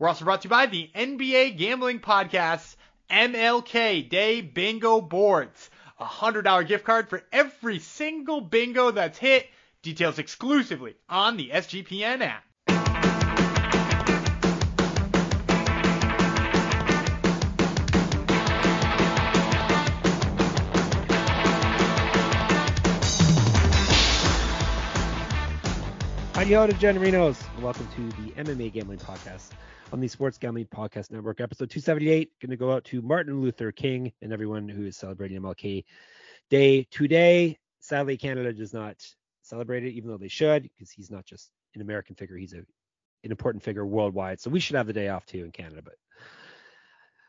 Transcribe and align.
We're 0.00 0.08
also 0.08 0.24
brought 0.24 0.40
to 0.40 0.46
you 0.46 0.50
by 0.50 0.64
the 0.64 0.90
NBA 0.94 1.58
Gambling 1.58 2.00
Podcast 2.00 2.76
MLK 3.10 4.08
Day 4.08 4.40
Bingo 4.40 5.02
Boards. 5.02 5.68
A 5.98 6.06
$100 6.06 6.66
gift 6.66 6.84
card 6.86 7.10
for 7.10 7.22
every 7.30 7.80
single 7.80 8.40
bingo 8.40 8.92
that's 8.92 9.18
hit. 9.18 9.46
Details 9.82 10.18
exclusively 10.18 10.94
on 11.10 11.36
the 11.36 11.50
SGPN 11.50 12.22
app. 12.22 12.42
Adios, 26.52 26.74
Generinos. 26.80 27.62
Welcome 27.62 27.86
to 27.94 28.08
the 28.22 28.32
MMA 28.32 28.72
Gambling 28.72 28.98
Podcast 28.98 29.50
on 29.92 30.00
the 30.00 30.08
Sports 30.08 30.36
Gambling 30.36 30.66
Podcast 30.66 31.12
Network, 31.12 31.40
episode 31.40 31.70
278. 31.70 32.32
Going 32.40 32.50
to 32.50 32.56
go 32.56 32.72
out 32.72 32.82
to 32.86 33.00
Martin 33.02 33.40
Luther 33.40 33.70
King 33.70 34.10
and 34.20 34.32
everyone 34.32 34.68
who 34.68 34.84
is 34.84 34.96
celebrating 34.96 35.40
MLK 35.40 35.84
Day 36.50 36.88
today. 36.90 37.56
Sadly, 37.78 38.16
Canada 38.16 38.52
does 38.52 38.74
not 38.74 38.96
celebrate 39.42 39.84
it, 39.84 39.92
even 39.92 40.10
though 40.10 40.16
they 40.16 40.26
should, 40.26 40.64
because 40.64 40.90
he's 40.90 41.08
not 41.08 41.24
just 41.24 41.52
an 41.76 41.82
American 41.82 42.16
figure; 42.16 42.36
he's 42.36 42.52
a, 42.52 42.64
an 43.22 43.30
important 43.30 43.62
figure 43.62 43.86
worldwide. 43.86 44.40
So 44.40 44.50
we 44.50 44.58
should 44.58 44.74
have 44.74 44.88
the 44.88 44.92
day 44.92 45.08
off 45.08 45.26
too 45.26 45.44
in 45.44 45.52
Canada, 45.52 45.82
but 45.84 45.94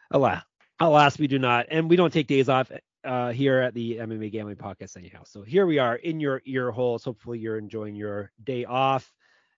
alas, 0.09 0.41
alas, 0.79 1.19
we 1.19 1.27
do 1.27 1.37
not, 1.37 1.67
and 1.69 1.91
we 1.91 1.95
don't 1.95 2.11
take 2.11 2.25
days 2.25 2.49
off 2.49 2.71
uh, 3.03 3.31
here 3.31 3.59
at 3.59 3.73
the 3.73 3.97
MMA 3.97 4.31
Gambling 4.31 4.57
Podcast 4.57 4.97
anyhow. 4.97 5.23
So 5.25 5.41
here 5.41 5.65
we 5.65 5.79
are 5.79 5.95
in 5.95 6.19
your 6.19 6.41
ear 6.45 6.71
holes. 6.71 7.03
Hopefully 7.03 7.39
you're 7.39 7.57
enjoying 7.57 7.95
your 7.95 8.31
day 8.43 8.65
off 8.65 9.11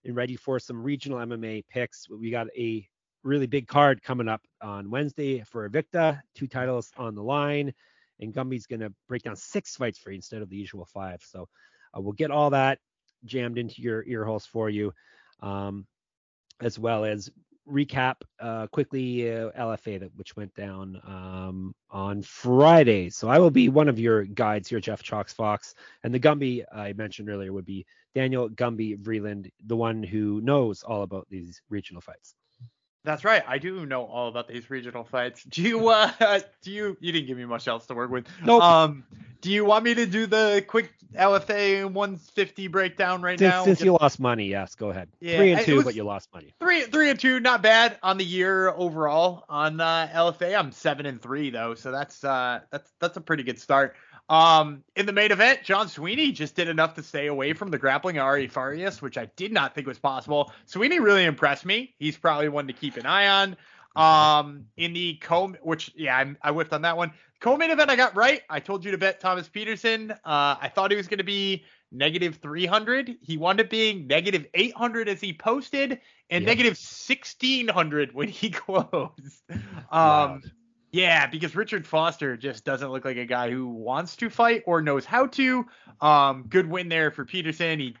and 0.04 0.16
ready 0.16 0.36
for 0.36 0.58
some 0.58 0.82
regional 0.82 1.18
MMA 1.18 1.64
picks. 1.68 2.08
We 2.08 2.30
got 2.30 2.46
a 2.56 2.86
really 3.22 3.46
big 3.46 3.66
card 3.66 4.02
coming 4.02 4.28
up 4.28 4.42
on 4.62 4.90
Wednesday 4.90 5.42
for 5.46 5.68
Invicta, 5.68 6.20
two 6.34 6.46
titles 6.46 6.90
on 6.96 7.14
the 7.14 7.22
line, 7.22 7.72
and 8.20 8.32
Gumby's 8.32 8.66
going 8.66 8.80
to 8.80 8.92
break 9.08 9.22
down 9.22 9.36
six 9.36 9.76
fights 9.76 9.98
for 9.98 10.10
you 10.10 10.16
instead 10.16 10.42
of 10.42 10.50
the 10.50 10.56
usual 10.56 10.86
five. 10.86 11.22
So 11.24 11.48
uh, 11.96 12.00
we'll 12.00 12.12
get 12.12 12.30
all 12.30 12.50
that 12.50 12.78
jammed 13.24 13.58
into 13.58 13.82
your 13.82 14.04
ear 14.06 14.24
holes 14.24 14.46
for 14.46 14.68
you, 14.68 14.92
um, 15.40 15.86
as 16.60 16.78
well 16.78 17.04
as 17.04 17.30
recap 17.68 18.16
uh, 18.40 18.66
quickly 18.68 19.30
uh, 19.30 19.50
LFA 19.52 20.00
that 20.00 20.10
which 20.16 20.36
went 20.36 20.54
down 20.54 21.00
um, 21.06 21.74
on 21.90 22.22
Friday. 22.22 23.10
So 23.10 23.28
I 23.28 23.38
will 23.38 23.50
be 23.50 23.68
one 23.68 23.88
of 23.88 23.98
your 23.98 24.24
guides 24.24 24.68
here, 24.68 24.80
Jeff 24.80 25.02
Chalks 25.02 25.32
Fox, 25.32 25.74
and 26.02 26.12
the 26.12 26.20
Gumby 26.20 26.64
I 26.72 26.92
mentioned 26.92 27.30
earlier 27.30 27.52
would 27.52 27.64
be 27.64 27.86
Daniel 28.14 28.48
Gumby 28.48 28.98
Vreeland, 28.98 29.50
the 29.66 29.76
one 29.76 30.02
who 30.02 30.40
knows 30.42 30.82
all 30.82 31.02
about 31.02 31.26
these 31.30 31.60
regional 31.68 32.00
fights. 32.00 32.34
That's 33.04 33.22
right. 33.22 33.42
I 33.46 33.58
do 33.58 33.84
know 33.84 34.04
all 34.04 34.28
about 34.28 34.48
these 34.48 34.70
regional 34.70 35.04
fights. 35.04 35.44
Do 35.44 35.62
you 35.62 35.88
uh 35.88 36.10
do 36.62 36.70
you 36.70 36.96
you 37.00 37.12
didn't 37.12 37.26
give 37.26 37.36
me 37.36 37.44
much 37.44 37.68
else 37.68 37.86
to 37.86 37.94
work 37.94 38.10
with. 38.10 38.26
Nope. 38.42 38.62
Um 38.62 39.04
do 39.42 39.50
you 39.50 39.66
want 39.66 39.84
me 39.84 39.92
to 39.92 40.06
do 40.06 40.26
the 40.26 40.64
quick 40.66 40.90
LFA 41.14 41.84
150 41.84 42.68
breakdown 42.68 43.20
right 43.20 43.38
since, 43.38 43.52
now? 43.52 43.64
Since 43.64 43.82
you 43.82 43.92
lost 43.92 44.18
money, 44.18 44.46
yes, 44.46 44.74
go 44.74 44.88
ahead. 44.88 45.08
Yeah, 45.20 45.36
three 45.36 45.52
and 45.52 45.60
two, 45.66 45.82
but 45.84 45.94
you 45.94 46.02
lost 46.02 46.32
money. 46.32 46.54
Three 46.60 46.82
three 46.82 47.10
and 47.10 47.20
two, 47.20 47.40
not 47.40 47.62
bad 47.62 47.98
on 48.02 48.16
the 48.16 48.24
year 48.24 48.70
overall 48.70 49.44
on 49.50 49.80
uh, 49.80 50.08
LFA. 50.10 50.58
I'm 50.58 50.72
seven 50.72 51.04
and 51.04 51.20
three 51.20 51.50
though, 51.50 51.74
so 51.74 51.92
that's 51.92 52.24
uh 52.24 52.60
that's 52.70 52.90
that's 53.00 53.18
a 53.18 53.20
pretty 53.20 53.42
good 53.42 53.58
start. 53.58 53.96
Um, 54.28 54.82
in 54.96 55.04
the 55.06 55.12
main 55.12 55.32
event, 55.32 55.60
John 55.64 55.88
Sweeney 55.88 56.32
just 56.32 56.56
did 56.56 56.68
enough 56.68 56.94
to 56.94 57.02
stay 57.02 57.26
away 57.26 57.52
from 57.52 57.70
the 57.70 57.78
grappling 57.78 58.18
Ari 58.18 58.48
Farias, 58.48 59.02
which 59.02 59.18
I 59.18 59.26
did 59.36 59.52
not 59.52 59.74
think 59.74 59.86
was 59.86 59.98
possible. 59.98 60.52
Sweeney 60.64 60.98
really 60.98 61.24
impressed 61.24 61.66
me. 61.66 61.94
He's 61.98 62.16
probably 62.16 62.48
one 62.48 62.66
to 62.66 62.72
keep 62.72 62.96
an 62.96 63.06
eye 63.06 63.28
on. 63.28 63.56
Um, 63.96 64.64
in 64.76 64.92
the 64.92 65.14
co, 65.16 65.48
which 65.62 65.92
yeah, 65.94 66.16
I, 66.16 66.48
I 66.48 66.50
whiffed 66.52 66.72
on 66.72 66.82
that 66.82 66.96
one. 66.96 67.12
Co-main 67.40 67.70
event, 67.70 67.90
I 67.90 67.96
got 67.96 68.16
right. 68.16 68.40
I 68.48 68.58
told 68.58 68.84
you 68.84 68.90
to 68.90 68.98
bet 68.98 69.20
Thomas 69.20 69.48
Peterson. 69.48 70.10
Uh, 70.10 70.56
I 70.60 70.68
thought 70.74 70.90
he 70.90 70.96
was 70.96 71.06
going 71.06 71.18
to 71.18 71.24
be 71.24 71.64
negative 71.92 72.36
300. 72.36 73.16
He 73.20 73.36
wound 73.36 73.60
up 73.60 73.68
being 73.68 74.06
negative 74.06 74.46
800 74.54 75.08
as 75.08 75.20
he 75.20 75.32
posted, 75.32 76.00
and 76.30 76.42
Yeah. 76.42 76.48
negative 76.48 76.72
1600 76.78 78.14
when 78.14 78.28
he 78.28 78.50
closed. 78.50 79.42
Um, 79.50 79.60
Wild. 79.92 80.50
Yeah, 80.94 81.26
because 81.26 81.56
Richard 81.56 81.84
Foster 81.84 82.36
just 82.36 82.64
doesn't 82.64 82.88
look 82.88 83.04
like 83.04 83.16
a 83.16 83.24
guy 83.26 83.50
who 83.50 83.66
wants 83.66 84.14
to 84.14 84.30
fight 84.30 84.62
or 84.64 84.80
knows 84.80 85.04
how 85.04 85.26
to. 85.26 85.66
Um, 86.00 86.44
good 86.48 86.70
win 86.70 86.88
there 86.88 87.10
for 87.10 87.24
Peterson. 87.24 87.80
He 87.80 87.96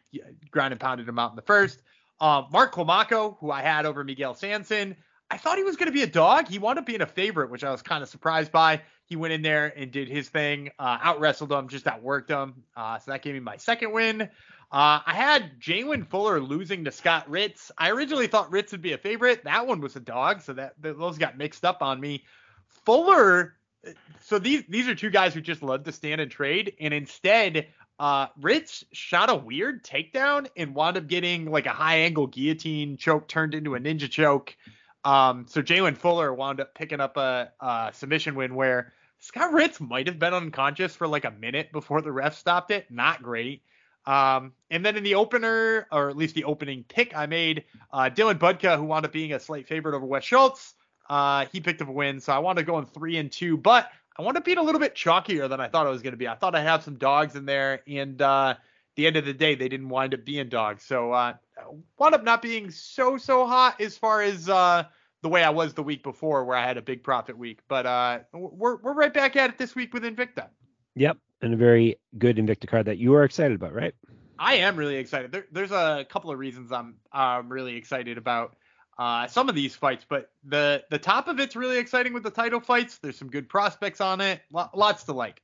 ground 0.52 0.72
and 0.72 0.80
pounded 0.80 1.08
him 1.08 1.18
out 1.18 1.30
in 1.30 1.36
the 1.36 1.42
first. 1.42 1.82
Um, 2.20 2.46
Mark 2.52 2.72
Climaco, 2.72 3.36
who 3.40 3.50
I 3.50 3.62
had 3.62 3.84
over 3.84 4.04
Miguel 4.04 4.32
Sanson, 4.34 4.94
I 5.28 5.38
thought 5.38 5.58
he 5.58 5.64
was 5.64 5.74
going 5.74 5.88
to 5.88 5.92
be 5.92 6.04
a 6.04 6.06
dog. 6.06 6.46
He 6.46 6.60
wound 6.60 6.78
up 6.78 6.86
being 6.86 7.00
a 7.00 7.06
favorite, 7.06 7.50
which 7.50 7.64
I 7.64 7.72
was 7.72 7.82
kind 7.82 8.00
of 8.00 8.08
surprised 8.08 8.52
by. 8.52 8.80
He 9.06 9.16
went 9.16 9.32
in 9.32 9.42
there 9.42 9.72
and 9.76 9.90
did 9.90 10.08
his 10.08 10.28
thing, 10.28 10.70
uh, 10.78 10.98
out 11.02 11.18
wrestled 11.18 11.50
him, 11.50 11.66
just 11.66 11.86
outworked 11.86 12.28
him. 12.28 12.62
Uh, 12.76 13.00
so 13.00 13.10
that 13.10 13.22
gave 13.22 13.34
me 13.34 13.40
my 13.40 13.56
second 13.56 13.90
win. 13.90 14.22
Uh, 14.22 15.00
I 15.04 15.14
had 15.14 15.60
Jalen 15.60 16.06
Fuller 16.06 16.38
losing 16.38 16.84
to 16.84 16.92
Scott 16.92 17.28
Ritz. 17.28 17.72
I 17.76 17.90
originally 17.90 18.28
thought 18.28 18.52
Ritz 18.52 18.70
would 18.70 18.82
be 18.82 18.92
a 18.92 18.98
favorite. 18.98 19.42
That 19.42 19.66
one 19.66 19.80
was 19.80 19.96
a 19.96 20.00
dog, 20.00 20.42
so 20.42 20.52
that 20.52 20.80
th- 20.80 20.96
those 20.96 21.18
got 21.18 21.36
mixed 21.36 21.64
up 21.64 21.82
on 21.82 22.00
me. 22.00 22.22
Fuller, 22.84 23.54
so 24.22 24.38
these 24.38 24.64
these 24.68 24.88
are 24.88 24.94
two 24.94 25.10
guys 25.10 25.34
who 25.34 25.40
just 25.40 25.62
love 25.62 25.84
to 25.84 25.92
stand 25.92 26.20
and 26.20 26.30
trade, 26.30 26.74
and 26.80 26.94
instead, 26.94 27.66
uh, 27.98 28.28
Ritz 28.40 28.84
shot 28.92 29.30
a 29.30 29.34
weird 29.34 29.84
takedown 29.84 30.48
and 30.56 30.74
wound 30.74 30.96
up 30.96 31.06
getting 31.06 31.50
like 31.50 31.66
a 31.66 31.70
high 31.70 31.98
angle 31.98 32.26
guillotine 32.26 32.96
choke 32.96 33.28
turned 33.28 33.54
into 33.54 33.74
a 33.74 33.80
ninja 33.80 34.10
choke. 34.10 34.56
Um, 35.04 35.46
so 35.48 35.62
Jalen 35.62 35.96
Fuller 35.96 36.32
wound 36.32 36.60
up 36.60 36.74
picking 36.74 37.00
up 37.00 37.16
a, 37.16 37.52
a 37.60 37.90
submission 37.92 38.34
win 38.34 38.54
where 38.54 38.94
Scott 39.20 39.52
Ritz 39.52 39.80
might 39.80 40.06
have 40.06 40.18
been 40.18 40.34
unconscious 40.34 40.96
for 40.96 41.06
like 41.06 41.24
a 41.24 41.30
minute 41.30 41.72
before 41.72 42.00
the 42.00 42.12
ref 42.12 42.36
stopped 42.36 42.70
it. 42.70 42.90
Not 42.90 43.22
great. 43.22 43.62
Um, 44.06 44.52
and 44.70 44.84
then 44.84 44.96
in 44.96 45.02
the 45.02 45.14
opener, 45.14 45.86
or 45.90 46.10
at 46.10 46.16
least 46.16 46.34
the 46.34 46.44
opening 46.44 46.84
pick 46.88 47.16
I 47.16 47.26
made, 47.26 47.64
uh, 47.92 48.10
Dylan 48.14 48.38
Budka, 48.38 48.76
who 48.76 48.84
wound 48.84 49.06
up 49.06 49.12
being 49.12 49.32
a 49.32 49.40
slight 49.40 49.66
favorite 49.66 49.94
over 49.94 50.04
Wes 50.04 50.24
Schultz, 50.24 50.74
uh, 51.08 51.46
he 51.52 51.60
picked 51.60 51.82
up 51.82 51.88
a 51.88 51.92
win. 51.92 52.20
So 52.20 52.32
I 52.32 52.38
want 52.38 52.58
to 52.58 52.64
go 52.64 52.78
in 52.78 52.86
three 52.86 53.18
and 53.18 53.30
two, 53.30 53.56
but 53.56 53.90
I 54.16 54.22
want 54.22 54.36
to 54.36 54.40
beat 54.40 54.58
a 54.58 54.62
little 54.62 54.80
bit 54.80 54.94
chalkier 54.94 55.48
than 55.48 55.60
I 55.60 55.68
thought 55.68 55.86
it 55.86 55.90
was 55.90 56.02
going 56.02 56.12
to 56.12 56.18
be. 56.18 56.28
I 56.28 56.34
thought 56.34 56.54
I'd 56.54 56.62
have 56.62 56.82
some 56.82 56.96
dogs 56.96 57.34
in 57.34 57.46
there, 57.46 57.82
and 57.86 58.20
uh, 58.22 58.54
the 58.96 59.06
end 59.06 59.16
of 59.16 59.24
the 59.24 59.34
day, 59.34 59.54
they 59.54 59.68
didn't 59.68 59.88
wind 59.88 60.14
up 60.14 60.24
being 60.24 60.48
dogs. 60.48 60.84
So 60.84 61.12
uh, 61.12 61.34
wound 61.98 62.14
up 62.14 62.22
not 62.22 62.40
being 62.40 62.70
so 62.70 63.16
so 63.16 63.46
hot 63.46 63.80
as 63.80 63.96
far 63.96 64.22
as 64.22 64.48
uh, 64.48 64.84
the 65.22 65.28
way 65.28 65.42
I 65.42 65.50
was 65.50 65.74
the 65.74 65.82
week 65.82 66.02
before, 66.02 66.44
where 66.44 66.56
I 66.56 66.66
had 66.66 66.76
a 66.76 66.82
big 66.82 67.02
profit 67.02 67.36
week. 67.36 67.60
But 67.68 67.86
uh, 67.86 68.20
we're 68.32 68.76
we're 68.76 68.94
right 68.94 69.12
back 69.12 69.36
at 69.36 69.50
it 69.50 69.58
this 69.58 69.74
week 69.74 69.92
with 69.92 70.04
Invicta. 70.04 70.48
Yep, 70.94 71.18
and 71.42 71.54
a 71.54 71.56
very 71.56 71.96
good 72.18 72.36
Invicta 72.36 72.68
card 72.68 72.86
that 72.86 72.98
you 72.98 73.14
are 73.14 73.24
excited 73.24 73.56
about, 73.56 73.72
right? 73.72 73.94
I 74.38 74.54
am 74.54 74.76
really 74.76 74.96
excited. 74.96 75.32
There, 75.32 75.46
there's 75.50 75.72
a 75.72 76.06
couple 76.08 76.30
of 76.30 76.38
reasons 76.38 76.72
I'm 76.72 76.96
um, 77.12 77.48
really 77.48 77.76
excited 77.76 78.18
about 78.18 78.56
uh, 78.98 79.26
some 79.26 79.48
of 79.48 79.54
these 79.54 79.74
fights, 79.74 80.04
but 80.08 80.30
the 80.44 80.84
the 80.90 80.98
top 80.98 81.28
of 81.28 81.40
it's 81.40 81.56
really 81.56 81.78
exciting 81.78 82.12
with 82.12 82.22
the 82.22 82.30
title 82.30 82.60
fights. 82.60 82.98
There's 82.98 83.18
some 83.18 83.28
good 83.28 83.48
prospects 83.48 84.00
on 84.00 84.20
it. 84.20 84.40
Lo- 84.52 84.70
lots 84.74 85.04
to 85.04 85.12
like. 85.12 85.42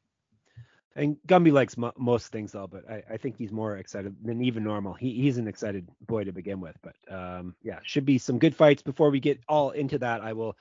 And 0.96 1.16
Gumby 1.26 1.52
likes 1.52 1.76
mo- 1.76 1.92
most 1.96 2.32
things 2.32 2.52
though, 2.52 2.66
but 2.66 2.88
I, 2.90 3.02
I 3.12 3.16
think 3.16 3.36
he's 3.36 3.52
more 3.52 3.76
excited 3.76 4.14
than 4.22 4.42
even 4.42 4.64
normal. 4.64 4.92
He, 4.92 5.14
he's 5.14 5.38
an 5.38 5.46
excited 5.46 5.88
boy 6.06 6.24
to 6.24 6.32
begin 6.32 6.60
with, 6.60 6.76
but 6.82 6.94
um, 7.12 7.54
yeah, 7.62 7.78
should 7.82 8.04
be 8.04 8.18
some 8.18 8.38
good 8.38 8.56
fights. 8.56 8.82
Before 8.82 9.10
we 9.10 9.20
get 9.20 9.40
all 9.48 9.70
into 9.70 9.98
that, 9.98 10.20
I 10.20 10.32
will 10.32 10.56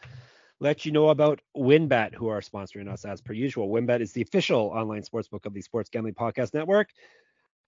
let 0.60 0.86
you 0.86 0.92
know 0.92 1.10
about 1.10 1.42
WynnBet, 1.58 2.14
who 2.14 2.28
are 2.28 2.42
sponsoring 2.42 2.92
us 2.92 3.06
as 3.06 3.22
per 3.22 3.34
usual. 3.34 3.70
WynnBet 3.70 4.02
is 4.02 4.12
the 4.12 4.22
official 4.22 4.68
online 4.68 5.02
sportsbook 5.04 5.46
of 5.46 5.54
the 5.54 5.62
Sports 5.62 5.90
Gambling 5.90 6.16
Podcast 6.16 6.54
Network. 6.54 6.90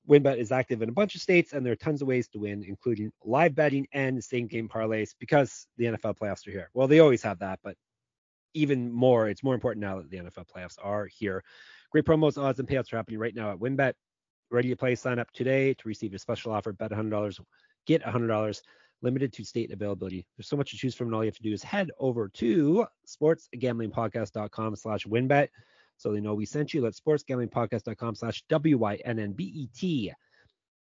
WynnBet 0.10 0.38
is 0.38 0.52
active 0.52 0.82
in 0.82 0.90
a 0.90 0.92
bunch 0.94 1.16
of 1.16 1.22
states, 1.22 1.54
and 1.54 1.66
there 1.66 1.74
are 1.74 1.78
tons 1.78 2.02
of 2.02 2.08
ways 2.08 2.28
to 2.30 2.40
win, 2.40 2.64
including 2.68 3.12
live 3.24 3.56
betting 3.56 3.88
and 3.94 4.24
same 4.24 4.48
game 4.48 4.68
parlays, 4.68 5.14
because 5.20 5.68
the 5.78 5.86
NFL 5.86 6.18
playoffs 6.18 6.48
are 6.48 6.52
here. 6.52 6.70
Well, 6.74 6.88
they 6.88 7.00
always 7.00 7.22
have 7.24 7.40
that, 7.40 7.60
but 7.64 7.76
even 8.54 8.92
more, 8.92 9.30
it's 9.30 9.44
more 9.44 9.54
important 9.54 9.82
now 9.82 9.98
that 9.98 10.10
the 10.10 10.18
NFL 10.18 10.46
playoffs 10.54 10.78
are 10.82 11.06
here. 11.06 11.44
Great 11.92 12.06
promos, 12.06 12.42
odds, 12.42 12.60
and 12.60 12.68
payouts 12.68 12.92
are 12.92 12.98
happening 12.98 13.20
right 13.20 13.36
now 13.36 13.52
at 13.52 13.60
WynnBet. 13.60 13.94
Ready 14.50 14.70
to 14.70 14.76
play? 14.76 14.96
Sign 14.96 15.20
up 15.20 15.32
today 15.32 15.74
to 15.76 15.88
receive 15.88 16.14
a 16.14 16.20
special 16.20 16.52
offer. 16.52 16.74
Bet 16.74 16.92
$100, 16.92 17.40
get 17.86 18.04
$100. 18.04 18.62
limited 19.02 19.34
to 19.34 19.44
state 19.44 19.72
availability. 19.72 20.26
There's 20.38 20.48
so 20.48 20.58
much 20.58 20.72
to 20.72 20.78
choose 20.78 20.96
from, 20.96 21.08
and 21.08 21.16
all 21.16 21.24
you 21.24 21.28
have 21.30 21.36
to 21.38 21.44
do 21.44 21.54
is 21.54 21.64
head 21.64 21.90
over 22.00 22.30
to 22.30 22.86
sportsgamblingpodcast.com 23.08 24.76
slash 24.76 25.06
wynnbet 25.06 25.48
so 26.02 26.12
they 26.12 26.20
know 26.20 26.34
we 26.34 26.46
sent 26.46 26.74
you. 26.74 26.82
That's 26.82 27.00
sportsgamblingpodcast.com 27.00 28.16
slash 28.16 28.44
W-Y-N-N-B-E-T. 28.50 30.14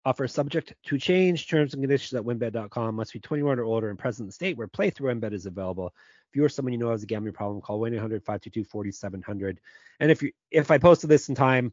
Offer 0.05 0.29
subject 0.29 0.75
to 0.85 0.99
change. 0.99 1.49
Terms 1.49 1.75
and 1.75 1.83
conditions 1.83 2.15
at 2.15 2.25
wynnbet.com. 2.25 2.95
Must 2.95 3.13
be 3.13 3.19
21 3.19 3.59
or 3.59 3.65
older 3.65 3.91
and 3.91 3.99
present 3.99 4.25
in 4.25 4.27
the 4.29 4.33
state 4.33 4.57
where 4.57 4.69
playthrough 4.69 5.21
WynnBet 5.21 5.33
is 5.33 5.47
available. 5.47 5.93
If 6.31 6.37
you 6.37 6.45
or 6.45 6.49
someone 6.49 6.73
you 6.73 6.79
know 6.79 6.91
has 6.91 7.03
a 7.03 7.07
gambling 7.07 7.35
problem, 7.35 7.61
call 7.61 7.81
1-800-522-4700. 7.81 9.57
And 10.01 10.11
if 10.11 10.23
you 10.23 10.31
if 10.51 10.71
I 10.71 10.79
posted 10.79 11.11
this 11.11 11.29
in 11.29 11.35
time, 11.35 11.73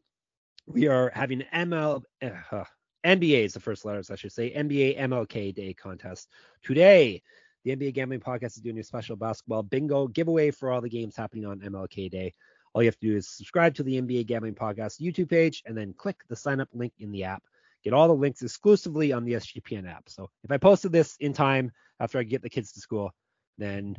we 0.66 0.88
are 0.88 1.12
having 1.14 1.44
ML 1.54 2.02
uh, 2.22 2.64
NBA 3.04 3.44
is 3.44 3.54
the 3.54 3.60
first 3.60 3.84
letters 3.84 4.10
I 4.10 4.16
should 4.16 4.32
say 4.32 4.52
NBA 4.52 4.98
MLK 4.98 5.54
Day 5.54 5.72
contest 5.72 6.28
today. 6.64 7.22
The 7.64 7.76
NBA 7.76 7.94
Gambling 7.94 8.20
Podcast 8.20 8.56
is 8.56 8.62
doing 8.62 8.78
a 8.78 8.82
special 8.82 9.16
basketball 9.16 9.62
bingo 9.62 10.08
giveaway 10.08 10.50
for 10.50 10.70
all 10.70 10.80
the 10.80 10.88
games 10.88 11.16
happening 11.16 11.46
on 11.46 11.60
MLK 11.60 12.10
Day. 12.10 12.34
All 12.76 12.82
you 12.82 12.88
have 12.88 12.98
to 12.98 13.06
do 13.06 13.16
is 13.16 13.26
subscribe 13.26 13.74
to 13.76 13.82
the 13.82 14.02
NBA 14.02 14.26
Gambling 14.26 14.54
Podcast 14.54 15.00
YouTube 15.00 15.30
page 15.30 15.62
and 15.64 15.74
then 15.74 15.94
click 15.94 16.16
the 16.28 16.36
sign 16.36 16.60
up 16.60 16.68
link 16.74 16.92
in 16.98 17.10
the 17.10 17.24
app. 17.24 17.42
Get 17.82 17.94
all 17.94 18.06
the 18.06 18.12
links 18.12 18.42
exclusively 18.42 19.14
on 19.14 19.24
the 19.24 19.32
SGPN 19.32 19.90
app. 19.90 20.10
So 20.10 20.28
if 20.44 20.52
I 20.52 20.58
posted 20.58 20.92
this 20.92 21.16
in 21.18 21.32
time 21.32 21.72
after 22.00 22.18
I 22.18 22.22
get 22.22 22.42
the 22.42 22.50
kids 22.50 22.72
to 22.72 22.80
school, 22.80 23.12
then 23.56 23.96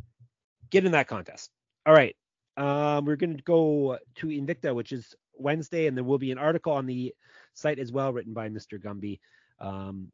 get 0.70 0.86
in 0.86 0.92
that 0.92 1.08
contest. 1.08 1.50
All 1.88 1.94
right. 1.96 2.16
Um, 2.56 3.06
we're 3.06 3.16
going 3.16 3.38
to 3.38 3.42
go 3.42 3.98
to 4.18 4.28
Invicta, 4.28 4.76
which 4.76 4.92
is 4.92 5.16
Wednesday, 5.34 5.88
and 5.88 5.98
there 5.98 6.04
will 6.04 6.20
be 6.20 6.32
an 6.32 6.38
article 6.38 6.74
on 6.74 6.86
the 6.86 7.16
site 7.56 7.80
as 7.80 7.92
well, 7.92 8.14
written 8.14 8.36
by 8.36 8.48
Mr. 8.48 8.80
Gumby, 8.80 9.20
um, 9.60 10.12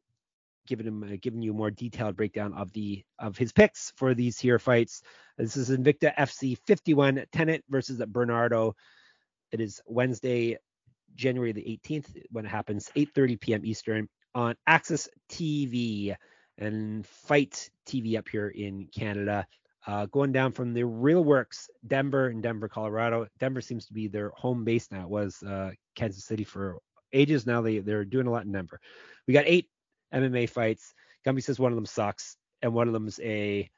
giving 0.66 0.86
him 0.86 1.02
uh, 1.02 1.16
giving 1.20 1.42
you 1.42 1.52
a 1.52 1.56
more 1.56 1.70
detailed 1.70 2.16
breakdown 2.16 2.52
of 2.54 2.72
the 2.72 3.02
of 3.18 3.36
his 3.36 3.52
picks 3.52 3.92
for 3.96 4.14
these 4.14 4.38
here 4.38 4.58
fights. 4.58 5.02
This 5.38 5.56
is 5.56 5.70
Invicta 5.70 6.14
FC 6.16 6.58
51 6.66 7.24
Tennant 7.32 7.64
versus 7.68 8.02
Bernardo. 8.08 8.74
It 9.52 9.60
is 9.60 9.80
Wednesday, 9.86 10.58
January 11.14 11.52
the 11.52 11.80
18th 11.84 12.06
when 12.30 12.46
it 12.46 12.50
happens, 12.50 12.90
8:30 12.96 13.40
p.m. 13.40 13.60
Eastern 13.64 14.08
on 14.34 14.56
AXS 14.68 15.08
TV 15.30 16.14
and 16.58 17.06
Fight 17.06 17.70
TV 17.86 18.16
up 18.18 18.28
here 18.28 18.48
in 18.48 18.88
Canada. 18.94 19.46
Uh, 19.86 20.06
going 20.06 20.32
down 20.32 20.50
from 20.50 20.72
the 20.72 20.84
Real 20.84 21.22
Works, 21.22 21.68
Denver 21.86 22.28
and 22.28 22.42
Denver, 22.42 22.68
Colorado. 22.68 23.26
Denver 23.38 23.60
seems 23.60 23.84
to 23.86 23.92
be 23.92 24.08
their 24.08 24.30
home 24.30 24.64
base 24.64 24.90
now. 24.90 25.02
It 25.02 25.10
was 25.10 25.42
uh, 25.42 25.72
Kansas 25.94 26.24
City 26.24 26.44
for 26.44 26.78
ages. 27.12 27.46
Now 27.46 27.60
they 27.60 27.80
they're 27.80 28.04
doing 28.04 28.26
a 28.26 28.30
lot 28.30 28.46
in 28.46 28.52
Denver. 28.52 28.80
We 29.26 29.34
got 29.34 29.44
eight 29.46 29.68
MMA 30.14 30.48
fights. 30.48 30.94
Gumby 31.26 31.42
says 31.42 31.58
one 31.58 31.72
of 31.72 31.76
them 31.76 31.86
sucks, 31.86 32.36
and 32.62 32.72
one 32.74 32.86
of 32.86 32.92
them's 32.92 33.18
a 33.20 33.70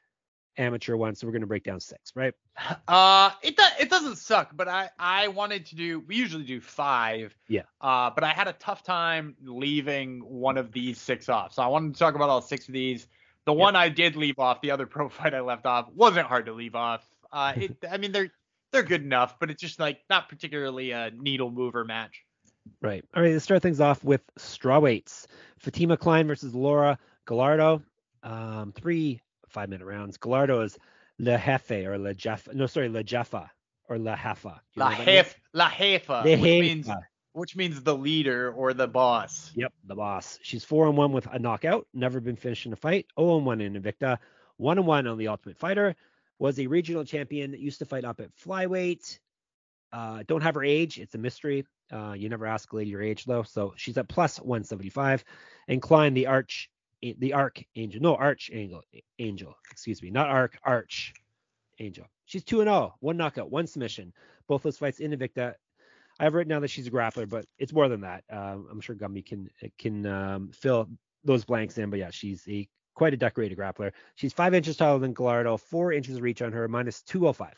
amateur 0.57 0.95
one. 0.95 1.15
So 1.15 1.27
we're 1.27 1.33
gonna 1.33 1.47
break 1.47 1.63
down 1.63 1.79
six, 1.79 2.11
right? 2.15 2.33
Uh, 2.87 3.31
it 3.43 3.55
do, 3.57 3.63
it 3.79 3.89
doesn't 3.89 4.15
suck, 4.15 4.51
but 4.55 4.67
I 4.67 4.89
I 4.97 5.27
wanted 5.27 5.67
to 5.67 5.75
do. 5.75 5.99
We 5.99 6.15
usually 6.15 6.43
do 6.43 6.59
five. 6.59 7.35
Yeah. 7.47 7.63
Uh, 7.81 8.09
but 8.09 8.23
I 8.23 8.29
had 8.29 8.47
a 8.47 8.53
tough 8.53 8.83
time 8.83 9.35
leaving 9.43 10.19
one 10.21 10.57
of 10.57 10.71
these 10.71 10.99
six 10.99 11.29
off. 11.29 11.53
So 11.53 11.61
I 11.61 11.67
wanted 11.67 11.93
to 11.93 11.99
talk 11.99 12.15
about 12.15 12.29
all 12.29 12.41
six 12.41 12.67
of 12.67 12.73
these. 12.73 13.07
The 13.45 13.53
one 13.53 13.75
I 13.75 13.89
did 13.89 14.15
leave 14.15 14.39
off, 14.39 14.61
the 14.61 14.71
other 14.71 14.85
pro 14.87 15.09
fight 15.09 15.33
I 15.33 15.41
left 15.41 15.65
off, 15.65 15.89
wasn't 15.93 16.27
hard 16.27 16.47
to 16.47 16.53
leave 16.53 16.75
off. 16.75 17.05
Uh, 17.31 17.53
it, 17.55 17.77
I 17.91 17.97
mean 17.97 18.11
they're 18.11 18.31
they're 18.71 18.83
good 18.83 19.03
enough, 19.03 19.39
but 19.39 19.51
it's 19.51 19.61
just 19.61 19.79
like 19.79 19.99
not 20.09 20.29
particularly 20.29 20.91
a 20.91 21.11
needle 21.11 21.51
mover 21.51 21.83
match. 21.83 22.23
Right. 22.81 23.03
All 23.15 23.21
right. 23.21 23.33
Let's 23.33 23.43
start 23.43 23.61
things 23.61 23.79
off 23.79 24.03
with 24.03 24.21
straw 24.37 24.79
weights. 24.79 25.27
Fatima 25.59 25.97
Klein 25.97 26.27
versus 26.27 26.53
Laura 26.53 26.97
Gallardo. 27.25 27.81
Um, 28.23 28.73
three 28.73 29.21
five 29.49 29.69
minute 29.69 29.85
rounds. 29.85 30.17
Gallardo 30.17 30.61
is 30.61 30.77
Le 31.19 31.37
Jefe 31.37 31.85
or 31.85 31.97
Le 31.97 32.13
Jeff. 32.13 32.47
No, 32.53 32.67
sorry, 32.67 32.89
Le 32.89 33.03
Jeffa 33.03 33.49
or 33.89 33.97
La 33.97 34.15
Hefa. 34.15 34.59
La 34.75 34.89
Hef, 34.89 35.35
La 35.53 35.69
Hefa, 35.69 36.23
which 36.23 36.41
means 36.41 36.89
which 37.33 37.55
means 37.55 37.81
the 37.83 37.95
leader 37.95 38.51
or 38.51 38.73
the 38.73 38.87
boss. 38.87 39.51
Yep, 39.55 39.71
the 39.85 39.95
boss. 39.95 40.39
She's 40.41 40.63
four 40.63 40.87
and 40.87 40.97
one 40.97 41.11
with 41.11 41.27
a 41.31 41.39
knockout. 41.39 41.87
Never 41.93 42.19
been 42.19 42.35
finished 42.35 42.65
in 42.65 42.73
a 42.73 42.77
fight. 42.77 43.05
Oh 43.15 43.37
and 43.37 43.45
one 43.45 43.61
in 43.61 43.81
Invicta. 43.81 44.17
One 44.57 44.79
and 44.79 44.87
one 44.87 45.05
on 45.05 45.17
the 45.17 45.27
Ultimate 45.27 45.57
Fighter. 45.57 45.95
Was 46.39 46.59
a 46.59 46.67
regional 46.67 47.03
champion. 47.03 47.53
Used 47.53 47.79
to 47.79 47.85
fight 47.85 48.05
up 48.05 48.19
at 48.19 48.35
flyweight. 48.35 49.19
Uh, 49.91 50.23
don't 50.27 50.41
have 50.41 50.55
her 50.55 50.63
age. 50.63 50.99
It's 50.99 51.15
a 51.15 51.19
mystery. 51.19 51.65
Uh, 51.91 52.13
you 52.13 52.29
never 52.29 52.45
ask 52.45 52.71
a 52.71 52.75
lady 52.75 52.91
her 52.91 53.01
age 53.01 53.25
though. 53.25 53.43
So 53.43 53.73
she's 53.77 53.97
at 53.97 54.09
plus 54.09 54.39
175. 54.39 55.23
And 55.67 55.81
Klein, 55.81 56.13
the 56.13 56.27
arch, 56.27 56.69
the 57.01 57.33
arc 57.33 57.63
angel. 57.75 58.01
No, 58.01 58.15
arch 58.15 58.49
angel. 58.53 58.81
Angel. 59.19 59.55
Excuse 59.71 60.01
me. 60.01 60.09
Not 60.09 60.29
arc. 60.29 60.57
Arch 60.63 61.13
angel. 61.79 62.05
She's 62.25 62.43
two 62.43 62.61
and 62.61 62.67
zero. 62.67 62.95
One 62.99 63.17
knockout. 63.17 63.51
One 63.51 63.67
submission. 63.67 64.13
Both 64.47 64.63
those 64.63 64.77
fights 64.77 64.99
in 64.99 65.11
Invicta. 65.11 65.55
I 66.19 66.23
have 66.23 66.33
written 66.33 66.49
down 66.49 66.61
that 66.63 66.69
she's 66.69 66.87
a 66.87 66.91
grappler, 66.91 67.29
but 67.29 67.45
it's 67.59 67.73
more 67.73 67.87
than 67.87 68.01
that. 68.01 68.23
Um, 68.31 68.67
I'm 68.71 68.81
sure 68.81 68.95
Gumby 68.95 69.25
can 69.25 69.49
can 69.77 70.05
um, 70.05 70.51
fill 70.51 70.89
those 71.23 71.45
blanks 71.45 71.77
in. 71.77 71.89
But 71.89 71.99
yeah, 71.99 72.09
she's 72.11 72.43
a 72.47 72.67
quite 72.95 73.13
a 73.13 73.17
decorated 73.17 73.57
grappler. 73.57 73.91
She's 74.15 74.33
five 74.33 74.55
inches 74.55 74.75
taller 74.77 74.99
than 74.99 75.13
Gallardo, 75.13 75.57
four 75.57 75.93
inches 75.93 76.17
of 76.17 76.23
reach 76.23 76.41
on 76.41 76.51
her, 76.51 76.67
minus 76.67 77.03
205. 77.03 77.53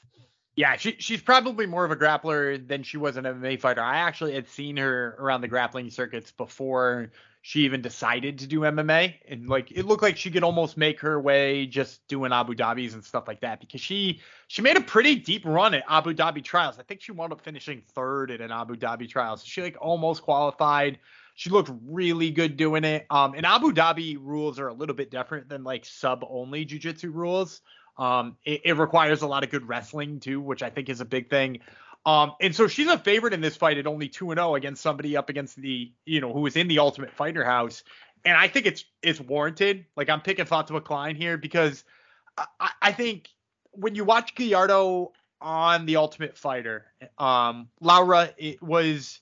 Yeah, 0.56 0.76
she, 0.76 0.96
she's 1.00 1.22
probably 1.22 1.66
more 1.66 1.86
of 1.86 1.92
a 1.92 1.96
grappler 1.96 2.68
than 2.68 2.84
she 2.84 2.98
was 2.98 3.16
an 3.16 3.24
MMA 3.24 3.62
fighter. 3.62 3.82
I 3.82 4.00
actually 4.00 4.34
had 4.34 4.48
seen 4.48 4.76
her 4.78 5.16
around 5.18 5.42
the 5.42 5.48
grappling 5.48 5.90
circuits 5.90 6.32
before 6.32 7.12
she 7.42 7.62
even 7.62 7.82
decided 7.82 8.40
to 8.40 8.48
do 8.48 8.62
MMA, 8.62 9.16
and 9.28 9.48
like 9.48 9.72
it 9.72 9.86
looked 9.86 10.04
like 10.04 10.18
she 10.18 10.30
could 10.30 10.44
almost 10.44 10.76
make 10.76 11.00
her 11.00 11.20
way 11.20 11.66
just 11.66 12.06
doing 12.08 12.34
Abu 12.34 12.54
Dhabis 12.54 12.94
and 12.94 13.04
stuff 13.04 13.28
like 13.28 13.42
that 13.42 13.62
because 13.62 13.80
she 13.80 14.22
she 14.48 14.62
made 14.62 14.76
a 14.76 14.82
pretty 14.82 15.16
deep 15.16 15.46
run 15.46 15.74
at 15.74 15.84
Abu 15.88 16.14
Dhabi 16.14 16.44
trials. 16.44 16.78
I 16.80 16.84
think 16.84 17.02
she 17.02 17.14
wound 17.14 17.32
up 17.32 17.42
finishing 17.42 17.82
third 17.94 18.32
at 18.32 18.42
an 18.42 18.52
Abu 18.52 18.76
Dhabi 18.76 19.08
trials. 19.08 19.46
She 19.46 19.62
like 19.62 19.78
almost 19.80 20.22
qualified. 20.22 21.00
She 21.36 21.50
looked 21.50 21.72
really 21.88 22.32
good 22.32 22.58
doing 22.58 22.84
it. 22.84 23.06
Um, 23.10 23.34
and 23.34 23.46
Abu 23.46 23.72
Dhabi 23.72 24.18
rules 24.20 24.60
are 24.60 24.68
a 24.68 24.74
little 24.74 24.96
bit 24.96 25.10
different 25.10 25.48
than 25.48 25.64
like 25.64 25.86
sub 25.86 26.26
only 26.30 26.66
jujitsu 26.66 27.14
rules. 27.14 27.62
Um, 28.00 28.38
it, 28.46 28.62
it, 28.64 28.78
requires 28.78 29.22
a 29.22 29.28
lot 29.28 29.44
of 29.44 29.50
good 29.50 29.68
wrestling 29.68 30.22
too, 30.22 30.40
which 30.40 30.64
I 30.64 30.70
think 30.70 30.88
is 30.88 31.02
a 31.02 31.06
big 31.06 31.30
thing. 31.30 31.60
Um, 32.06 32.32
and 32.40 32.56
so 32.56 32.68
she's 32.68 32.88
a 32.88 32.98
favorite 32.98 33.34
in 33.34 33.42
this 33.42 33.58
fight 33.58 33.78
at 33.78 33.86
only 33.86 34.08
two 34.08 34.32
and 34.32 34.38
zero 34.38 34.52
oh 34.52 34.56
against 34.56 34.82
somebody 34.82 35.18
up 35.18 35.30
against 35.30 35.58
the 35.58 35.92
you 36.06 36.22
know 36.22 36.32
who 36.32 36.46
is 36.46 36.56
in 36.56 36.70
the 36.70 36.80
Ultimate 36.80 37.12
Fighter 37.12 37.44
house, 37.44 37.84
and 38.24 38.38
I 38.38 38.48
think 38.48 38.66
it's 38.66 38.86
it's 39.04 39.20
warranted. 39.20 39.86
Like 39.98 40.10
I'm 40.10 40.22
picking 40.22 40.46
Fatima 40.46 40.80
Klein 40.80 41.18
here 41.18 41.38
because 41.38 41.84
I, 42.60 42.72
I 42.82 42.92
think 42.94 43.28
when 43.72 43.96
you 43.96 44.06
watch 44.06 44.34
Gallardo 44.34 45.12
on 45.42 45.86
the 45.86 45.98
Ultimate 45.98 46.38
Fighter, 46.38 46.86
um, 47.18 47.68
Laura 47.82 48.30
it 48.38 48.64
was 48.64 49.20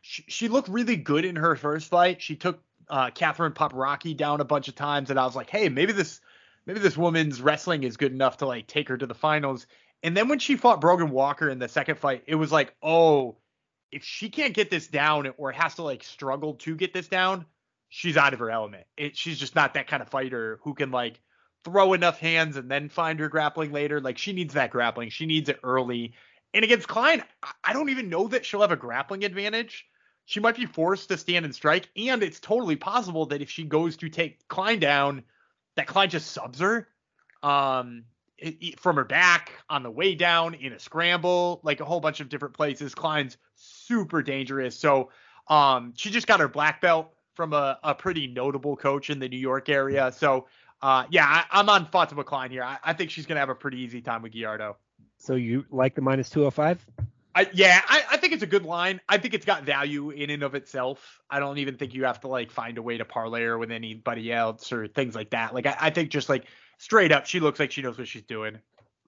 she, 0.00 0.24
she 0.28 0.48
looked 0.48 0.68
really 0.68 0.96
good 0.96 1.26
in 1.26 1.36
her 1.36 1.56
first 1.56 1.90
fight. 1.90 2.22
She 2.22 2.36
took 2.36 2.58
uh, 2.88 3.10
Catherine 3.10 3.52
Paparaki 3.52 4.16
down 4.16 4.40
a 4.40 4.44
bunch 4.44 4.68
of 4.68 4.74
times, 4.74 5.10
and 5.10 5.20
I 5.20 5.26
was 5.26 5.36
like, 5.36 5.50
hey, 5.50 5.68
maybe 5.68 5.92
this 5.92 6.22
maybe 6.66 6.80
this 6.80 6.96
woman's 6.96 7.40
wrestling 7.40 7.84
is 7.84 7.96
good 7.96 8.12
enough 8.12 8.38
to 8.38 8.46
like 8.46 8.66
take 8.66 8.88
her 8.88 8.96
to 8.96 9.06
the 9.06 9.14
finals. 9.14 9.66
And 10.02 10.16
then 10.16 10.28
when 10.28 10.38
she 10.38 10.56
fought 10.56 10.80
Brogan 10.80 11.10
Walker 11.10 11.48
in 11.48 11.58
the 11.58 11.68
second 11.68 11.98
fight, 11.98 12.24
it 12.26 12.34
was 12.34 12.52
like, 12.52 12.74
oh, 12.82 13.38
if 13.90 14.04
she 14.04 14.28
can't 14.28 14.54
get 14.54 14.70
this 14.70 14.86
down 14.86 15.32
or 15.38 15.52
has 15.52 15.76
to 15.76 15.82
like 15.82 16.02
struggle 16.02 16.54
to 16.54 16.74
get 16.74 16.92
this 16.92 17.08
down, 17.08 17.46
she's 17.88 18.16
out 18.16 18.34
of 18.34 18.40
her 18.40 18.50
element. 18.50 18.84
It, 18.96 19.16
she's 19.16 19.38
just 19.38 19.54
not 19.54 19.74
that 19.74 19.86
kind 19.86 20.02
of 20.02 20.08
fighter 20.08 20.58
who 20.62 20.74
can 20.74 20.90
like 20.90 21.20
throw 21.64 21.94
enough 21.94 22.18
hands 22.18 22.56
and 22.56 22.70
then 22.70 22.88
find 22.88 23.18
her 23.20 23.28
grappling 23.28 23.72
later. 23.72 24.00
Like 24.00 24.18
she 24.18 24.32
needs 24.32 24.54
that 24.54 24.70
grappling. 24.70 25.10
She 25.10 25.26
needs 25.26 25.48
it 25.48 25.60
early. 25.62 26.14
And 26.52 26.64
against 26.64 26.88
Klein, 26.88 27.22
I 27.62 27.72
don't 27.72 27.88
even 27.88 28.08
know 28.08 28.28
that 28.28 28.44
she'll 28.44 28.60
have 28.60 28.72
a 28.72 28.76
grappling 28.76 29.24
advantage. 29.24 29.86
She 30.26 30.40
might 30.40 30.56
be 30.56 30.66
forced 30.66 31.08
to 31.08 31.18
stand 31.18 31.44
and 31.44 31.54
strike, 31.54 31.88
and 31.96 32.22
it's 32.22 32.40
totally 32.40 32.76
possible 32.76 33.26
that 33.26 33.42
if 33.42 33.50
she 33.50 33.64
goes 33.64 33.96
to 33.98 34.08
take 34.08 34.46
Klein 34.48 34.78
down, 34.78 35.24
that 35.76 35.86
Klein 35.86 36.10
just 36.10 36.30
subs 36.32 36.60
her 36.60 36.88
um, 37.42 38.04
from 38.78 38.96
her 38.96 39.04
back 39.04 39.52
on 39.68 39.82
the 39.82 39.90
way 39.90 40.14
down 40.14 40.54
in 40.54 40.72
a 40.72 40.78
scramble, 40.78 41.60
like 41.62 41.80
a 41.80 41.84
whole 41.84 42.00
bunch 42.00 42.20
of 42.20 42.28
different 42.28 42.54
places. 42.54 42.94
Klein's 42.94 43.36
super 43.54 44.22
dangerous. 44.22 44.78
So 44.78 45.10
um, 45.48 45.92
she 45.96 46.10
just 46.10 46.26
got 46.26 46.40
her 46.40 46.48
black 46.48 46.80
belt 46.80 47.12
from 47.34 47.52
a, 47.52 47.78
a 47.82 47.94
pretty 47.94 48.26
notable 48.26 48.76
coach 48.76 49.10
in 49.10 49.18
the 49.18 49.28
New 49.28 49.38
York 49.38 49.68
area. 49.68 50.12
So 50.12 50.46
uh, 50.82 51.04
yeah, 51.10 51.44
I, 51.50 51.60
am 51.60 51.68
on 51.68 51.86
Fatima 51.86 52.24
Klein 52.24 52.50
here. 52.50 52.62
I, 52.62 52.78
I 52.84 52.92
think 52.92 53.10
she's 53.10 53.26
gonna 53.26 53.40
have 53.40 53.48
a 53.48 53.54
pretty 53.54 53.80
easy 53.80 54.00
time 54.00 54.22
with 54.22 54.32
Gallardo. 54.32 54.76
So 55.18 55.34
you 55.34 55.64
like 55.70 55.94
the 55.94 56.02
minus 56.02 56.28
205? 56.30 56.84
I, 57.34 57.48
yeah, 57.52 57.80
I, 57.88 58.04
I, 58.12 58.16
think 58.16 58.32
it's 58.32 58.44
a 58.44 58.46
good 58.46 58.64
line. 58.64 59.00
I 59.08 59.18
think 59.18 59.34
it's 59.34 59.44
got 59.44 59.64
value 59.64 60.10
in 60.10 60.30
and 60.30 60.42
of 60.42 60.54
itself. 60.54 61.20
I 61.28 61.40
don't 61.40 61.58
even 61.58 61.76
think 61.76 61.92
you 61.92 62.04
have 62.04 62.20
to 62.20 62.28
like 62.28 62.50
find 62.50 62.78
a 62.78 62.82
way 62.82 62.98
to 62.98 63.04
parlay 63.04 63.42
her 63.42 63.58
with 63.58 63.72
anybody 63.72 64.32
else 64.32 64.72
or 64.72 64.86
things 64.86 65.14
like 65.14 65.30
that. 65.30 65.52
Like 65.52 65.66
I, 65.66 65.76
I 65.80 65.90
think 65.90 66.10
just 66.10 66.28
like 66.28 66.44
straight 66.78 67.10
up, 67.10 67.26
she 67.26 67.40
looks 67.40 67.58
like 67.58 67.72
she 67.72 67.82
knows 67.82 67.98
what 67.98 68.06
she's 68.06 68.22
doing. 68.22 68.58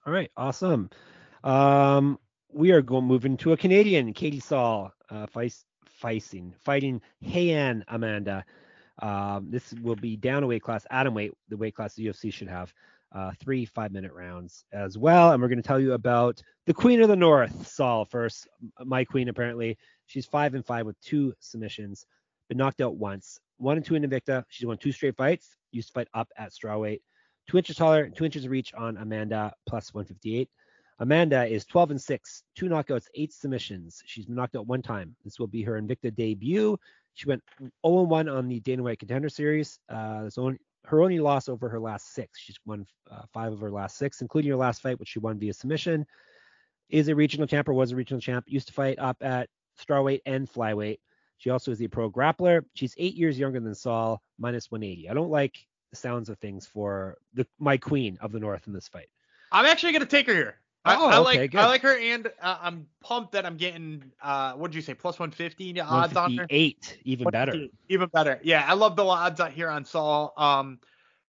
All 0.04 0.12
right, 0.12 0.30
awesome. 0.37 0.90
Um, 1.45 2.18
we 2.52 2.73
are 2.73 2.83
going 2.83 3.04
moving 3.04 3.37
to 3.38 3.52
a 3.52 3.56
Canadian, 3.56 4.12
Katie 4.12 4.40
Saul, 4.40 4.92
uh, 5.11 5.26
fighting 5.26 6.54
fighting 6.64 7.02
Rayanne 7.25 7.83
Amanda. 7.88 8.45
Um, 9.00 9.49
this 9.50 9.73
will 9.83 9.97
be 9.97 10.16
down 10.16 10.42
a 10.42 10.47
weight 10.47 10.62
class, 10.62 10.87
atom 10.90 11.14
weight, 11.14 11.33
the 11.49 11.56
weight 11.56 11.75
class 11.75 11.95
the 11.95 12.06
UFC 12.06 12.33
should 12.33 12.49
have. 12.49 12.73
Uh, 13.12 13.30
three 13.40 13.64
five 13.64 13.92
minute 13.92 14.12
rounds 14.12 14.64
as 14.72 14.98
well. 14.98 15.32
And 15.32 15.40
we're 15.40 15.48
going 15.48 15.62
to 15.62 15.66
tell 15.66 15.80
you 15.80 15.92
about 15.92 16.42
the 16.66 16.75
Queen 16.75 17.00
of 17.00 17.08
the 17.08 17.16
North, 17.16 17.66
Saul 17.66 18.04
first. 18.04 18.48
My 18.84 19.04
queen, 19.04 19.28
apparently. 19.28 19.78
She's 20.06 20.26
five 20.26 20.54
and 20.54 20.64
five 20.64 20.86
with 20.86 21.00
two 21.00 21.34
submissions, 21.40 22.06
been 22.48 22.58
knocked 22.58 22.80
out 22.80 22.96
once. 22.96 23.38
One 23.58 23.76
and 23.76 23.84
two 23.84 23.94
in 23.94 24.02
Invicta. 24.02 24.44
She's 24.48 24.66
won 24.66 24.78
two 24.78 24.92
straight 24.92 25.16
fights. 25.16 25.56
Used 25.72 25.88
to 25.88 25.92
fight 25.94 26.08
up 26.14 26.28
at 26.36 26.52
strawweight. 26.52 27.00
Two 27.48 27.58
inches 27.58 27.76
taller, 27.76 28.08
two 28.10 28.25
inches 28.25 28.44
of 28.44 28.50
reach 28.50 28.75
on 28.75 28.96
Amanda, 28.96 29.52
plus 29.66 29.94
158. 29.94 30.48
Amanda 30.98 31.44
is 31.44 31.64
12 31.66 31.92
and 31.92 32.00
6, 32.00 32.42
two 32.54 32.66
knockouts, 32.66 33.06
eight 33.14 33.32
submissions. 33.32 34.02
She's 34.06 34.26
been 34.26 34.34
knocked 34.34 34.56
out 34.56 34.66
one 34.66 34.82
time. 34.82 35.14
This 35.25 35.38
will 35.38 35.46
be 35.46 35.62
her 35.62 35.80
Invicta 35.80 36.14
debut. 36.14 36.78
She 37.14 37.28
went 37.28 37.42
0 37.60 37.70
1 37.82 38.28
on 38.28 38.48
the 38.48 38.60
Dana 38.60 38.82
White 38.82 38.98
Contender 38.98 39.28
Series. 39.28 39.78
Uh, 39.88 40.28
only, 40.36 40.58
her 40.87 41.02
only 41.02 41.19
loss 41.19 41.49
over 41.49 41.69
her 41.69 41.81
last 41.81 42.14
six. 42.14 42.38
She's 42.38 42.59
won 42.64 42.87
uh, 43.11 43.23
five 43.33 43.52
of 43.52 43.61
her 43.61 43.71
last 43.71 43.97
six, 43.97 44.21
including 44.23 44.50
her 44.50 44.57
last 44.57 44.81
fight, 44.81 44.99
which 44.99 45.09
she 45.09 45.19
won 45.19 45.38
via 45.38 45.52
submission. 45.52 46.07
Is 46.88 47.09
a 47.09 47.14
regional 47.14 47.49
champ 47.49 47.69
or 47.69 47.75
was 47.75 47.90
a 47.90 47.97
regional 47.97 48.21
champ. 48.21 48.45
Used 48.47 48.69
to 48.69 48.73
fight 48.73 48.99
up 49.00 49.16
at 49.21 49.49
strawweight 49.78 50.21
and 50.26 50.49
flyweight. 50.50 50.99
She 51.38 51.50
also 51.50 51.73
is 51.73 51.83
a 51.83 51.88
pro 51.88 52.11
grappler. 52.11 52.64
She's 52.75 52.95
eight 52.99 53.14
years 53.14 53.38
younger 53.38 53.59
than 53.59 53.75
Saul, 53.75 54.23
minus 54.38 54.71
180. 54.71 55.11
I 55.11 55.14
don't 55.14 55.31
like 55.31 55.57
the 55.90 55.97
sounds 55.97 56.28
of 56.28 56.38
things 56.38 56.66
for 56.66 57.16
the 57.35 57.47
my 57.59 57.76
queen 57.76 58.16
of 58.21 58.31
the 58.31 58.38
north 58.38 58.66
in 58.69 58.73
this 58.73 58.88
fight. 58.88 59.09
I'm 59.50 59.66
actually 59.66 59.93
gonna 59.93 60.07
take 60.07 60.28
her 60.28 60.35
here. 60.35 60.61
Oh, 60.87 61.09
I, 61.09 61.16
I 61.16 61.19
okay, 61.19 61.40
like 61.40 61.50
good. 61.50 61.61
I 61.61 61.66
like 61.66 61.83
her, 61.83 61.99
and 61.99 62.28
uh, 62.40 62.59
I'm 62.61 62.87
pumped 63.02 63.33
that 63.33 63.45
I'm 63.45 63.57
getting 63.57 64.12
uh, 64.23 64.52
what 64.52 64.71
did 64.71 64.76
you 64.76 64.83
say, 64.83 64.95
plus 64.95 65.19
150 65.19 65.81
odds 65.81 66.16
on 66.16 66.37
her. 66.37 66.47
Eight, 66.50 66.99
even 67.05 67.28
better. 67.31 67.66
Even 67.88 68.09
better. 68.09 68.40
Yeah, 68.43 68.64
I 68.66 68.75
love 68.75 68.97
the 68.97 69.05
odds 69.05 69.40
out 69.40 69.52
here 69.52 69.69
on 69.69 69.85
Saul. 69.85 70.33
Um, 70.37 70.78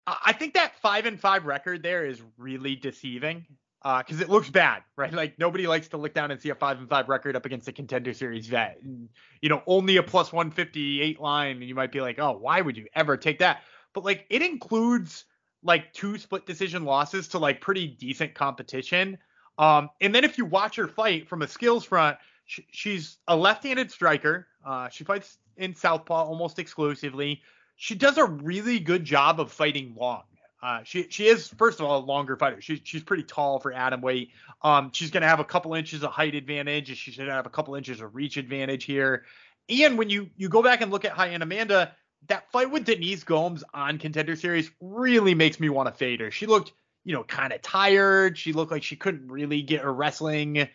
I 0.06 0.32
think 0.32 0.54
that 0.54 0.76
five 0.80 1.06
and 1.06 1.18
five 1.18 1.46
record 1.46 1.82
there 1.82 2.04
is 2.04 2.20
really 2.36 2.76
deceiving 2.76 3.46
because 3.82 4.20
uh, 4.20 4.24
it 4.24 4.30
looks 4.30 4.50
bad, 4.50 4.82
right? 4.96 5.12
Like 5.12 5.38
nobody 5.38 5.66
likes 5.66 5.88
to 5.88 5.96
look 5.96 6.14
down 6.14 6.30
and 6.30 6.40
see 6.40 6.50
a 6.50 6.54
five 6.54 6.78
and 6.78 6.88
five 6.88 7.08
record 7.08 7.36
up 7.36 7.46
against 7.46 7.68
a 7.68 7.72
contender 7.72 8.12
series 8.12 8.46
vet. 8.46 8.78
And, 8.82 9.08
you 9.40 9.48
know, 9.48 9.62
only 9.66 9.98
a 9.98 10.02
plus 10.02 10.32
158 10.32 11.20
line, 11.20 11.56
and 11.56 11.64
you 11.64 11.74
might 11.74 11.92
be 11.92 12.00
like, 12.00 12.18
oh, 12.18 12.38
why 12.38 12.60
would 12.60 12.76
you 12.76 12.86
ever 12.94 13.16
take 13.16 13.38
that? 13.38 13.62
But 13.92 14.04
like 14.04 14.26
it 14.30 14.42
includes 14.42 15.24
like 15.62 15.92
two 15.92 16.18
split 16.18 16.46
decision 16.46 16.84
losses 16.84 17.28
to 17.28 17.38
like 17.38 17.60
pretty 17.60 17.86
decent 17.86 18.34
competition. 18.34 19.18
Um, 19.58 19.90
and 20.00 20.14
then 20.14 20.24
if 20.24 20.38
you 20.38 20.44
watch 20.44 20.76
her 20.76 20.88
fight 20.88 21.28
from 21.28 21.42
a 21.42 21.48
skills 21.48 21.84
front, 21.84 22.18
sh- 22.46 22.60
she's 22.70 23.18
a 23.28 23.36
left-handed 23.36 23.90
striker. 23.90 24.46
Uh, 24.64 24.88
she 24.88 25.04
fights 25.04 25.38
in 25.56 25.74
southpaw 25.74 26.24
almost 26.24 26.58
exclusively. 26.58 27.42
She 27.76 27.94
does 27.94 28.18
a 28.18 28.24
really 28.24 28.80
good 28.80 29.04
job 29.04 29.40
of 29.40 29.52
fighting 29.52 29.94
long. 29.98 30.22
Uh, 30.62 30.82
she 30.82 31.06
she 31.10 31.26
is 31.26 31.48
first 31.58 31.78
of 31.78 31.84
all 31.84 32.02
a 32.02 32.06
longer 32.06 32.36
fighter. 32.36 32.58
She, 32.62 32.80
she's 32.82 33.02
pretty 33.02 33.22
tall 33.22 33.60
for 33.60 33.70
atom 33.70 34.00
weight. 34.00 34.30
Um, 34.62 34.90
she's 34.94 35.10
gonna 35.10 35.28
have 35.28 35.38
a 35.40 35.44
couple 35.44 35.74
inches 35.74 36.02
of 36.02 36.10
height 36.10 36.34
advantage. 36.34 36.96
She 36.96 37.10
should 37.10 37.28
have 37.28 37.44
a 37.44 37.50
couple 37.50 37.74
inches 37.74 38.00
of 38.00 38.14
reach 38.14 38.38
advantage 38.38 38.84
here. 38.84 39.24
And 39.68 39.98
when 39.98 40.08
you 40.08 40.30
you 40.38 40.48
go 40.48 40.62
back 40.62 40.80
and 40.80 40.90
look 40.90 41.04
at 41.04 41.12
Rayanne 41.16 41.42
Amanda, 41.42 41.94
that 42.28 42.50
fight 42.50 42.70
with 42.70 42.86
Denise 42.86 43.24
Gomes 43.24 43.62
on 43.74 43.98
Contender 43.98 44.36
Series 44.36 44.70
really 44.80 45.34
makes 45.34 45.60
me 45.60 45.68
want 45.68 45.88
to 45.88 45.94
fade 45.94 46.20
her. 46.20 46.30
She 46.30 46.46
looked 46.46 46.72
you 47.04 47.14
know, 47.14 47.22
kind 47.22 47.52
of 47.52 47.62
tired. 47.62 48.36
She 48.36 48.52
looked 48.52 48.72
like 48.72 48.82
she 48.82 48.96
couldn't 48.96 49.30
really 49.30 49.62
get 49.62 49.82
her 49.82 49.92
wrestling 49.92 50.68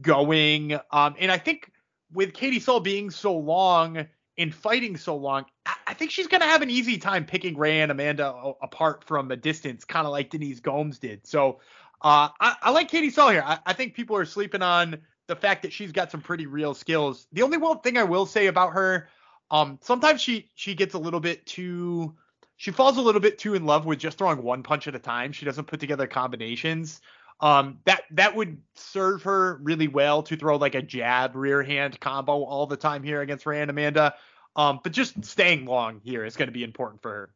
going. 0.00 0.74
Um, 0.90 1.14
and 1.18 1.32
I 1.32 1.38
think 1.38 1.70
with 2.12 2.34
Katie 2.34 2.60
Saul 2.60 2.80
being 2.80 3.10
so 3.10 3.36
long 3.36 4.06
and 4.38 4.54
fighting 4.54 4.96
so 4.96 5.16
long, 5.16 5.46
I, 5.86 5.94
think 5.94 6.10
she's 6.10 6.26
gonna 6.26 6.46
have 6.46 6.62
an 6.62 6.70
easy 6.70 6.98
time 6.98 7.24
picking 7.24 7.56
Rayanne 7.56 7.90
Amanda 7.90 8.32
apart 8.62 9.04
from 9.04 9.30
a 9.30 9.36
distance, 9.36 9.84
kind 9.84 10.06
of 10.06 10.12
like 10.12 10.30
Denise 10.30 10.60
Gomes 10.60 10.98
did. 10.98 11.26
So 11.26 11.60
uh, 12.00 12.28
I, 12.40 12.56
I, 12.62 12.70
like 12.70 12.88
Katie 12.88 13.10
Saul 13.10 13.30
here. 13.30 13.44
I, 13.44 13.58
I 13.64 13.72
think 13.72 13.94
people 13.94 14.16
are 14.16 14.24
sleeping 14.24 14.62
on 14.62 14.98
the 15.28 15.36
fact 15.36 15.62
that 15.62 15.72
she's 15.72 15.92
got 15.92 16.10
some 16.10 16.20
pretty 16.20 16.46
real 16.46 16.74
skills. 16.74 17.26
The 17.32 17.42
only 17.42 17.58
one 17.58 17.80
thing 17.80 17.96
I 17.96 18.04
will 18.04 18.26
say 18.26 18.46
about 18.48 18.72
her, 18.72 19.08
um, 19.50 19.78
sometimes 19.82 20.20
she 20.20 20.50
she 20.54 20.74
gets 20.74 20.94
a 20.94 20.98
little 20.98 21.20
bit 21.20 21.46
too 21.46 22.14
she 22.62 22.70
falls 22.70 22.96
a 22.96 23.02
little 23.02 23.20
bit 23.20 23.38
too 23.38 23.54
in 23.54 23.66
love 23.66 23.86
with 23.86 23.98
just 23.98 24.18
throwing 24.18 24.40
one 24.40 24.62
punch 24.62 24.86
at 24.86 24.94
a 24.94 24.98
time. 25.00 25.32
She 25.32 25.44
doesn't 25.44 25.64
put 25.64 25.80
together 25.80 26.06
combinations. 26.06 27.00
Um, 27.40 27.80
that 27.86 28.04
that 28.12 28.36
would 28.36 28.62
serve 28.76 29.24
her 29.24 29.58
really 29.64 29.88
well 29.88 30.22
to 30.22 30.36
throw 30.36 30.58
like 30.58 30.76
a 30.76 30.80
jab 30.80 31.34
rear 31.34 31.64
hand 31.64 31.98
combo 31.98 32.44
all 32.44 32.68
the 32.68 32.76
time 32.76 33.02
here 33.02 33.20
against 33.20 33.46
Rayanne 33.46 33.68
Amanda. 33.68 34.14
Um, 34.54 34.78
but 34.80 34.92
just 34.92 35.24
staying 35.24 35.64
long 35.64 36.00
here 36.04 36.24
is 36.24 36.36
going 36.36 36.46
to 36.46 36.52
be 36.52 36.62
important 36.62 37.02
for 37.02 37.10
her. 37.10 37.30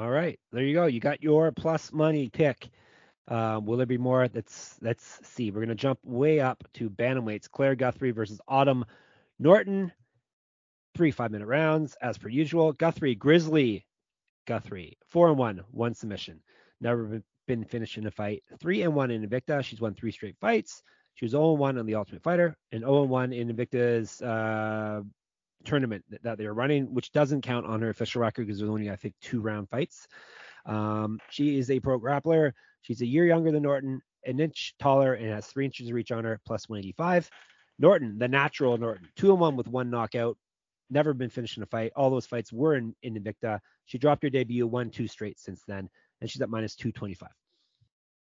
All 0.00 0.08
right, 0.08 0.38
there 0.52 0.62
you 0.62 0.74
go. 0.74 0.86
You 0.86 1.00
got 1.00 1.24
your 1.24 1.50
plus 1.50 1.92
money 1.92 2.30
pick. 2.32 2.68
Uh, 3.26 3.60
will 3.64 3.78
there 3.78 3.84
be 3.84 3.98
more? 3.98 4.28
Let's 4.32 4.76
let's 4.80 5.18
see. 5.24 5.50
We're 5.50 5.62
gonna 5.62 5.74
jump 5.74 5.98
way 6.04 6.38
up 6.38 6.62
to 6.74 6.88
bantamweights. 6.88 7.50
Claire 7.50 7.74
Guthrie 7.74 8.12
versus 8.12 8.40
Autumn 8.46 8.84
Norton. 9.40 9.90
Three 10.94 11.10
five 11.10 11.32
minute 11.32 11.48
rounds 11.48 11.96
as 12.00 12.16
per 12.16 12.28
usual. 12.28 12.72
Guthrie 12.72 13.16
Grizzly 13.16 13.86
Guthrie, 14.46 14.98
four 15.08 15.28
and 15.28 15.38
one, 15.38 15.62
one 15.70 15.94
submission. 15.94 16.40
Never 16.80 17.22
been 17.46 17.64
finished 17.64 17.98
in 17.98 18.06
a 18.06 18.10
fight. 18.10 18.42
Three 18.60 18.82
and 18.82 18.94
one 18.94 19.10
in 19.10 19.28
Invicta. 19.28 19.64
She's 19.64 19.80
won 19.80 19.94
three 19.94 20.12
straight 20.12 20.36
fights. 20.40 20.82
She 21.14 21.24
was 21.24 21.32
0 21.32 21.52
1 21.52 21.78
on 21.78 21.86
the 21.86 21.94
Ultimate 21.94 22.22
Fighter 22.22 22.56
and 22.70 22.80
0 22.80 23.04
1 23.04 23.32
in 23.32 23.54
Invicta's 23.54 24.22
uh, 24.22 25.02
tournament 25.64 26.04
that, 26.10 26.22
that, 26.22 26.38
they're 26.38 26.54
running, 26.54 26.92
which 26.94 27.12
doesn't 27.12 27.42
count 27.42 27.66
on 27.66 27.82
her 27.82 27.90
official 27.90 28.22
record 28.22 28.46
because 28.46 28.58
there's 28.58 28.70
only, 28.70 28.90
I 28.90 28.96
think, 28.96 29.14
two 29.20 29.40
round 29.40 29.68
fights. 29.68 30.06
Um, 30.64 31.18
she 31.30 31.58
is 31.58 31.70
a 31.70 31.80
pro 31.80 32.00
grappler. 32.00 32.52
She's 32.82 33.02
a 33.02 33.06
year 33.06 33.26
younger 33.26 33.52
than 33.52 33.62
Norton, 33.62 34.00
an 34.24 34.40
inch 34.40 34.74
taller, 34.78 35.14
and 35.14 35.28
has 35.28 35.46
three 35.46 35.64
inches 35.64 35.88
of 35.88 35.94
reach 35.94 36.12
on 36.12 36.24
her, 36.24 36.40
plus 36.46 36.68
185. 36.68 37.30
Norton, 37.78 38.18
the 38.18 38.28
natural 38.28 38.76
Norton, 38.78 39.08
two 39.16 39.30
and 39.30 39.40
one 39.40 39.56
with 39.56 39.68
one 39.68 39.90
knockout, 39.90 40.36
never 40.92 41.14
been 41.14 41.30
finished 41.30 41.56
in 41.56 41.62
a 41.62 41.66
fight. 41.66 41.92
All 41.96 42.10
those 42.10 42.26
fights 42.26 42.52
were 42.52 42.76
in, 42.76 42.94
in 43.02 43.14
Invicta. 43.14 43.60
She 43.86 43.98
dropped 43.98 44.22
her 44.22 44.30
debut, 44.30 44.66
won 44.66 44.90
two 44.90 45.08
straight 45.08 45.38
since 45.38 45.62
then, 45.66 45.88
and 46.20 46.30
she's 46.30 46.42
at 46.42 46.50
minus 46.50 46.76
225. 46.76 47.28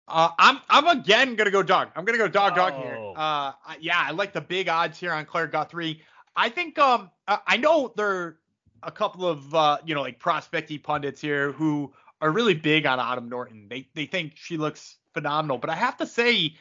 Uh, 0.07 0.29
I'm 0.39 0.59
I'm 0.69 0.87
again 0.87 1.35
gonna 1.35 1.51
go 1.51 1.61
dog. 1.61 1.89
I'm 1.95 2.03
gonna 2.03 2.17
go 2.17 2.27
dog 2.27 2.55
dog 2.55 2.73
oh. 2.75 2.81
here. 2.81 3.13
Uh, 3.15 3.51
yeah, 3.79 4.03
I 4.07 4.11
like 4.11 4.33
the 4.33 4.41
big 4.41 4.67
odds 4.67 4.99
here 4.99 5.13
on 5.13 5.25
Claire 5.25 5.47
Guthrie. 5.47 6.01
I 6.35 6.49
think 6.49 6.79
um 6.79 7.11
I 7.27 7.57
know 7.57 7.93
there 7.95 8.09
are 8.09 8.39
a 8.81 8.91
couple 8.91 9.27
of 9.27 9.53
uh 9.53 9.77
you 9.85 9.93
know 9.93 10.01
like 10.01 10.19
prospecty 10.19 10.79
pundits 10.79 11.21
here 11.21 11.51
who 11.51 11.93
are 12.21 12.31
really 12.31 12.55
big 12.55 12.85
on 12.85 12.99
Autumn 12.99 13.29
Norton. 13.29 13.67
They 13.69 13.87
they 13.93 14.05
think 14.05 14.33
she 14.35 14.57
looks 14.57 14.97
phenomenal, 15.13 15.57
but 15.57 15.69
I 15.69 15.75
have 15.75 15.97
to 15.97 16.07
say, 16.07 16.55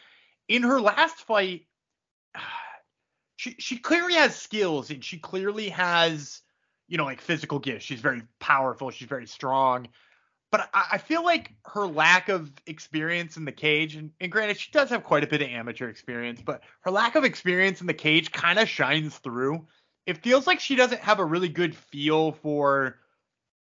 in 0.48 0.62
her 0.62 0.80
last 0.80 1.16
fight, 1.20 1.66
she 3.38 3.54
she 3.58 3.78
clearly 3.78 4.14
has 4.14 4.34
skills 4.34 4.90
and 4.90 5.02
she 5.02 5.16
clearly 5.16 5.68
has 5.68 6.42
you 6.88 6.98
know 6.98 7.04
like 7.04 7.20
physical 7.20 7.60
gifts. 7.60 7.84
She's 7.84 8.00
very 8.00 8.22
powerful. 8.40 8.90
She's 8.90 9.08
very 9.08 9.26
strong. 9.26 9.86
But 10.50 10.68
I, 10.74 10.84
I 10.92 10.98
feel 10.98 11.22
like 11.22 11.54
her 11.66 11.86
lack 11.86 12.28
of 12.28 12.50
experience 12.66 13.36
in 13.36 13.44
the 13.44 13.52
cage, 13.52 13.94
and, 13.94 14.10
and 14.20 14.32
granted, 14.32 14.58
she 14.58 14.72
does 14.72 14.90
have 14.90 15.04
quite 15.04 15.22
a 15.22 15.28
bit 15.28 15.42
of 15.42 15.48
amateur 15.48 15.88
experience, 15.88 16.40
but 16.44 16.62
her 16.80 16.90
lack 16.90 17.14
of 17.14 17.24
experience 17.24 17.80
in 17.80 17.86
the 17.86 17.94
cage 17.94 18.32
kind 18.32 18.58
of 18.58 18.68
shines 18.68 19.16
through. 19.18 19.66
It 20.06 20.22
feels 20.22 20.46
like 20.46 20.58
she 20.58 20.74
doesn't 20.74 21.02
have 21.02 21.20
a 21.20 21.24
really 21.24 21.50
good 21.50 21.76
feel 21.76 22.32
for 22.32 22.98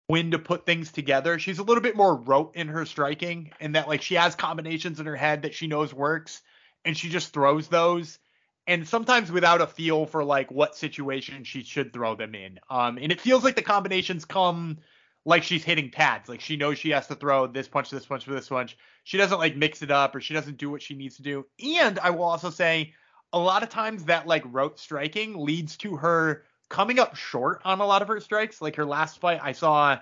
when 0.08 0.32
to 0.32 0.40
put 0.40 0.66
things 0.66 0.92
together. 0.92 1.40
She's 1.40 1.60
a 1.60 1.64
little 1.64 1.84
bit 1.84 1.96
more 1.96 2.16
rote 2.16 2.56
in 2.56 2.68
her 2.68 2.86
striking, 2.86 3.52
and 3.62 3.76
that 3.76 3.88
like 3.88 4.02
she 4.02 4.16
has 4.16 4.36
combinations 4.36 5.00
in 5.00 5.06
her 5.06 5.16
head 5.16 5.44
that 5.44 5.54
she 5.54 5.68
knows 5.68 5.94
works, 5.94 6.42
and 6.84 6.98
she 6.98 7.08
just 7.08 7.32
throws 7.32 7.70
those 7.70 8.20
and 8.68 8.88
sometimes 8.88 9.32
without 9.32 9.62
a 9.62 9.68
feel 9.68 10.06
for 10.06 10.24
like 10.24 10.52
what 10.52 10.76
situation 10.76 11.44
she 11.44 11.64
should 11.64 11.94
throw 11.94 12.16
them 12.16 12.36
in. 12.36 12.60
Um, 12.70 12.98
and 12.98 13.12
it 13.12 13.20
feels 13.20 13.44
like 13.44 13.56
the 13.56 13.62
combinations 13.62 14.26
come 14.26 14.78
like 15.26 15.44
she's 15.44 15.64
hitting 15.64 15.90
pads. 15.90 16.30
Like 16.30 16.42
she 16.42 16.58
knows 16.58 16.78
she 16.78 16.92
has 16.92 17.08
to 17.08 17.16
throw 17.16 17.48
this 17.48 17.68
punch, 17.68 17.90
this 17.90 18.06
punch, 18.06 18.26
this 18.26 18.50
punch. 18.50 18.78
She 19.04 19.18
doesn't 19.18 19.40
like 19.40 19.56
mix 19.56 19.82
it 19.82 19.92
up 19.92 20.16
or 20.16 20.22
she 20.22 20.34
doesn't 20.34 20.58
do 20.58 20.70
what 20.70 20.82
she 20.82 20.96
needs 20.96 21.18
to 21.18 21.24
do. 21.24 21.46
And 21.80 22.00
I 22.00 22.10
will 22.12 22.24
also 22.24 22.50
say 22.50 22.94
a 23.34 23.40
lot 23.40 23.64
of 23.64 23.70
times 23.70 24.06
that 24.06 24.28
like 24.28 24.44
rote 24.46 24.80
striking 24.80 25.38
leads 25.38 25.78
to 25.78 25.96
her 25.98 26.44
coming 26.70 27.00
up 27.00 27.16
short 27.16 27.62
on 27.66 27.82
a 27.82 27.86
lot 27.86 28.02
of 28.02 28.08
her 28.08 28.20
strikes. 28.20 28.62
Like 28.62 28.76
her 28.76 28.86
last 28.86 29.20
fight, 29.20 29.40
I 29.42 29.52
saw 29.52 30.00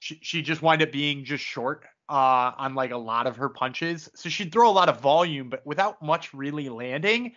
she, 0.00 0.18
she 0.22 0.42
just 0.42 0.62
wind 0.62 0.82
up 0.82 0.92
being 0.92 1.24
just 1.24 1.44
short 1.44 1.84
uh, 2.08 2.52
on 2.56 2.74
like 2.74 2.90
a 2.90 2.96
lot 2.96 3.26
of 3.26 3.36
her 3.36 3.48
punches. 3.48 4.10
So 4.14 4.28
she'd 4.28 4.52
throw 4.52 4.68
a 4.68 4.72
lot 4.72 4.88
of 4.88 5.00
volume, 5.00 5.48
but 5.50 5.66
without 5.66 6.02
much 6.02 6.32
really 6.34 6.68
landing. 6.68 7.34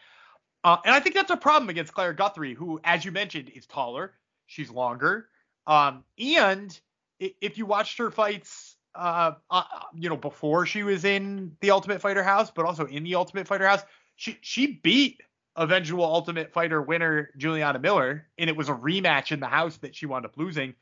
Uh, 0.68 0.78
and 0.84 0.94
I 0.94 1.00
think 1.00 1.16
that's 1.16 1.32
a 1.32 1.38
problem 1.38 1.70
against 1.70 1.94
Claire 1.94 2.12
Guthrie, 2.14 2.54
who, 2.54 2.82
as 2.84 3.06
you 3.06 3.12
mentioned, 3.14 3.50
is 3.56 3.66
taller. 3.66 4.16
She's 4.48 4.70
longer. 4.70 5.30
Um, 5.66 6.04
and 6.20 6.78
if 7.22 7.58
you 7.58 7.66
watched 7.66 7.98
her 8.00 8.12
fights, 8.12 8.76
uh, 8.94 9.34
uh, 9.50 9.64
you 9.96 10.10
know, 10.10 10.18
before 10.18 10.66
she 10.66 10.84
was 10.84 11.06
in 11.06 11.56
the 11.62 11.72
Ultimate 11.72 12.02
Fighter 12.02 12.24
house, 12.24 12.52
but 12.52 12.66
also 12.66 12.86
in 12.86 13.06
the 13.06 13.16
Ultimate 13.16 13.48
Fighter 13.48 13.68
house, 13.68 13.84
she 14.18 14.38
she 14.42 14.68
beat 14.84 15.22
eventual 15.58 16.04
Ultimate 16.04 16.52
Fighter 16.52 16.82
winner 16.82 17.32
Juliana 17.38 17.80
Miller, 17.80 18.28
and 18.38 18.50
it 18.50 18.58
was 18.58 18.70
a 18.70 18.74
rematch 18.74 19.32
in 19.32 19.40
the 19.40 19.48
house 19.48 19.78
that 19.78 19.96
she 19.96 20.06
wound 20.06 20.26
up 20.26 20.38
losing. 20.38 20.76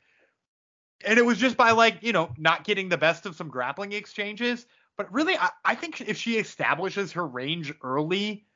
and 1.04 1.18
it 1.18 1.26
was 1.26 1.38
just 1.38 1.56
by 1.56 1.72
like 1.72 1.98
you 2.02 2.12
know 2.12 2.32
not 2.38 2.64
getting 2.64 2.88
the 2.88 2.98
best 2.98 3.26
of 3.26 3.36
some 3.36 3.48
grappling 3.48 3.92
exchanges. 3.92 4.66
But 4.96 5.12
really, 5.12 5.36
I, 5.36 5.50
I 5.64 5.74
think 5.76 6.00
if 6.00 6.16
she 6.16 6.38
establishes 6.38 7.12
her 7.12 7.26
range 7.26 7.72
early, 7.82 8.46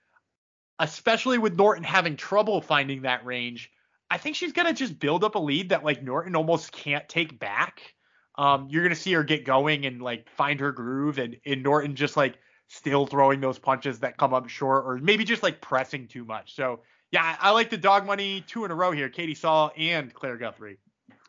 especially 0.80 1.38
with 1.38 1.56
Norton 1.56 1.84
having 1.84 2.16
trouble 2.16 2.60
finding 2.60 3.02
that 3.02 3.24
range, 3.24 3.70
I 4.10 4.18
think 4.18 4.34
she's 4.34 4.52
gonna 4.52 4.72
just 4.72 4.98
build 4.98 5.22
up 5.22 5.36
a 5.36 5.38
lead 5.38 5.68
that 5.68 5.84
like 5.84 6.02
Norton 6.02 6.34
almost 6.34 6.72
can't 6.72 7.08
take 7.08 7.38
back. 7.38 7.94
Um, 8.36 8.68
you're 8.70 8.82
gonna 8.82 8.96
see 8.96 9.12
her 9.12 9.22
get 9.22 9.44
going 9.44 9.86
and 9.86 10.02
like 10.02 10.28
find 10.30 10.58
her 10.58 10.72
groove, 10.72 11.18
and, 11.18 11.36
and 11.46 11.62
Norton 11.62 11.94
just 11.94 12.16
like 12.16 12.38
still 12.66 13.06
throwing 13.06 13.40
those 13.40 13.58
punches 13.58 14.00
that 14.00 14.16
come 14.16 14.34
up 14.34 14.48
short, 14.48 14.86
or 14.86 14.98
maybe 14.98 15.22
just 15.22 15.42
like 15.42 15.60
pressing 15.60 16.08
too 16.08 16.24
much. 16.24 16.56
So 16.56 16.80
yeah, 17.12 17.36
I 17.38 17.50
like 17.50 17.70
the 17.70 17.76
dog 17.76 18.06
money 18.06 18.42
two 18.46 18.64
in 18.64 18.70
a 18.70 18.74
row 18.74 18.90
here. 18.90 19.10
Katie 19.10 19.34
Saul 19.34 19.70
and 19.76 20.12
Claire 20.14 20.38
Guthrie. 20.38 20.78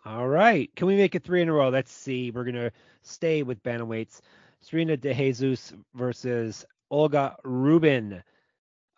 All 0.05 0.27
right. 0.27 0.73
Can 0.75 0.87
we 0.87 0.95
make 0.95 1.13
it 1.13 1.23
three 1.23 1.41
in 1.41 1.49
a 1.49 1.53
row? 1.53 1.69
Let's 1.69 1.91
see. 1.91 2.31
We're 2.31 2.45
gonna 2.45 2.71
stay 3.03 3.43
with 3.43 3.61
bantamweights. 3.63 4.21
Serena 4.61 4.95
De 4.95 5.13
Jesus 5.13 5.73
versus 5.93 6.65
Olga 6.89 7.35
Rubin. 7.43 8.23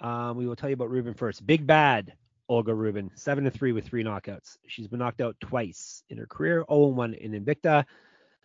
Um, 0.03 0.36
we 0.36 0.45
will 0.45 0.55
tell 0.57 0.69
you 0.69 0.74
about 0.74 0.91
Rubin 0.91 1.13
first. 1.13 1.45
Big 1.48 1.65
bad 1.65 2.13
Olga 2.50 2.74
Rubin, 2.74 3.10
seven 3.15 3.45
to 3.45 3.51
three 3.51 3.72
with 3.72 3.88
three 3.88 4.03
knockouts. 4.03 4.57
She's 4.67 4.88
been 4.88 5.00
knocked 5.00 5.22
out 5.22 5.38
twice 5.39 6.03
in 6.10 6.17
her 6.17 6.27
career, 6.27 6.65
0-1 6.69 7.17
in 7.17 7.31
Invicta. 7.31 7.86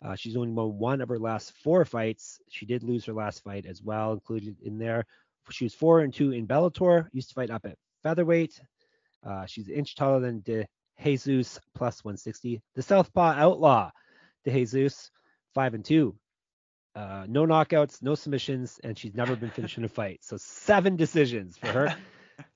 Uh, 0.00 0.15
she's 0.15 0.37
only 0.37 0.50
won 0.53 0.79
one 0.79 1.00
of 1.00 1.09
her 1.09 1.19
last 1.19 1.53
four 1.65 1.85
fights. 1.85 2.38
She 2.49 2.65
did 2.65 2.85
lose 2.85 3.05
her 3.07 3.12
last 3.12 3.43
fight 3.43 3.67
as 3.67 3.83
well, 3.83 4.12
included 4.12 4.57
in 4.62 4.79
there. 4.79 5.05
She 5.50 5.65
was 5.65 5.75
four 5.75 6.00
and 6.00 6.15
two 6.15 6.31
in 6.31 6.47
Bellator. 6.47 7.09
Used 7.12 7.31
to 7.31 7.35
fight 7.35 7.50
up 7.50 7.65
at 7.65 7.77
featherweight. 8.05 8.61
Uh, 9.27 9.47
she's 9.47 9.67
an 9.67 9.75
inch 9.75 9.97
taller 9.97 10.21
than 10.21 10.43
De 10.43 10.65
Jesus, 11.03 11.59
plus 11.75 12.05
160. 12.05 12.62
The 12.77 12.83
Southpaw 12.83 13.35
Outlaw, 13.37 13.91
De 14.45 14.53
Jesus, 14.53 15.11
five 15.55 15.75
and 15.75 15.85
two. 15.85 16.15
Uh, 16.95 17.26
no 17.28 17.47
knockouts, 17.47 18.02
no 18.02 18.14
submissions, 18.14 18.80
and 18.83 18.99
she's 18.99 19.14
never 19.14 19.37
been 19.37 19.50
finished 19.50 19.78
in 19.78 19.85
a 19.85 19.88
fight. 19.88 20.21
So 20.23 20.37
seven 20.37 20.97
decisions 20.97 21.57
for 21.57 21.68
her. 21.68 21.97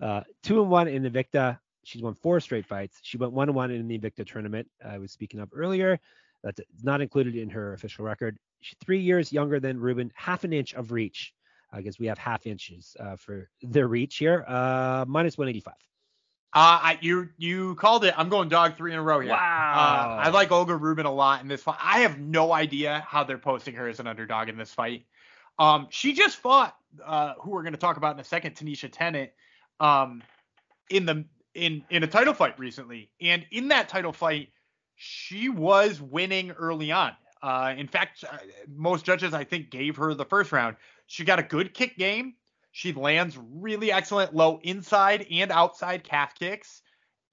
Uh, 0.00 0.22
two 0.44 0.62
and 0.62 0.70
one 0.70 0.86
in 0.86 1.02
the 1.02 1.10
Invicta. 1.10 1.58
She's 1.82 2.00
won 2.00 2.14
four 2.14 2.38
straight 2.38 2.66
fights. 2.66 3.00
She 3.02 3.16
went 3.16 3.32
one 3.32 3.48
and 3.48 3.56
one 3.56 3.72
in 3.72 3.88
the 3.88 3.98
Invicta 3.98 4.24
tournament 4.24 4.68
I 4.84 4.98
was 4.98 5.10
speaking 5.10 5.40
of 5.40 5.50
earlier. 5.52 5.98
That's 6.44 6.60
not 6.82 7.00
included 7.00 7.36
in 7.36 7.50
her 7.50 7.72
official 7.72 8.04
record. 8.04 8.38
She's 8.60 8.76
three 8.84 9.00
years 9.00 9.32
younger 9.32 9.58
than 9.58 9.80
Rubin, 9.80 10.12
half 10.14 10.44
an 10.44 10.52
inch 10.52 10.74
of 10.74 10.92
reach. 10.92 11.32
I 11.72 11.82
guess 11.82 11.98
we 11.98 12.06
have 12.06 12.18
half 12.18 12.46
inches 12.46 12.96
uh, 13.00 13.16
for 13.16 13.48
their 13.62 13.88
reach 13.88 14.18
here. 14.18 14.44
Uh, 14.46 15.04
minus 15.08 15.36
185. 15.38 15.74
Uh, 16.54 16.78
I, 16.82 16.98
you 17.00 17.30
you 17.38 17.74
called 17.76 18.04
it. 18.04 18.12
I'm 18.16 18.28
going 18.28 18.50
dog 18.50 18.76
three 18.76 18.92
in 18.92 18.98
a 18.98 19.02
row 19.02 19.20
here. 19.20 19.30
Wow. 19.30 20.18
Uh, 20.20 20.26
I 20.26 20.28
like 20.28 20.52
Olga 20.52 20.76
Rubin 20.76 21.06
a 21.06 21.12
lot 21.12 21.40
in 21.40 21.48
this 21.48 21.62
fight. 21.62 21.78
I 21.82 22.00
have 22.00 22.18
no 22.18 22.52
idea 22.52 23.02
how 23.08 23.24
they're 23.24 23.38
posting 23.38 23.74
her 23.74 23.88
as 23.88 24.00
an 24.00 24.06
underdog 24.06 24.50
in 24.50 24.58
this 24.58 24.72
fight. 24.74 25.06
Um, 25.58 25.86
she 25.88 26.12
just 26.12 26.36
fought 26.36 26.76
uh, 27.04 27.34
who 27.40 27.52
we're 27.52 27.62
going 27.62 27.72
to 27.72 27.78
talk 27.78 27.96
about 27.96 28.14
in 28.14 28.20
a 28.20 28.24
second, 28.24 28.54
Tanisha 28.54 28.90
Tennant, 28.92 29.30
um, 29.80 30.22
in 30.90 31.06
the 31.06 31.24
in 31.54 31.84
in 31.88 32.02
a 32.02 32.06
title 32.06 32.34
fight 32.34 32.58
recently, 32.58 33.10
and 33.20 33.46
in 33.50 33.68
that 33.68 33.88
title 33.88 34.12
fight, 34.12 34.50
she 34.96 35.48
was 35.48 36.02
winning 36.02 36.50
early 36.50 36.92
on. 36.92 37.12
Uh, 37.42 37.74
in 37.76 37.88
fact, 37.88 38.24
uh, 38.30 38.36
most 38.68 39.04
judges 39.04 39.32
I 39.32 39.44
think 39.44 39.70
gave 39.70 39.96
her 39.96 40.14
the 40.14 40.24
first 40.24 40.52
round. 40.52 40.76
She 41.06 41.24
got 41.24 41.38
a 41.38 41.42
good 41.42 41.74
kick 41.74 41.96
game. 41.96 42.34
She 42.72 42.92
lands 42.92 43.38
really 43.38 43.92
excellent 43.92 44.34
low 44.34 44.58
inside 44.62 45.26
and 45.30 45.52
outside 45.52 46.04
calf 46.04 46.34
kicks. 46.38 46.82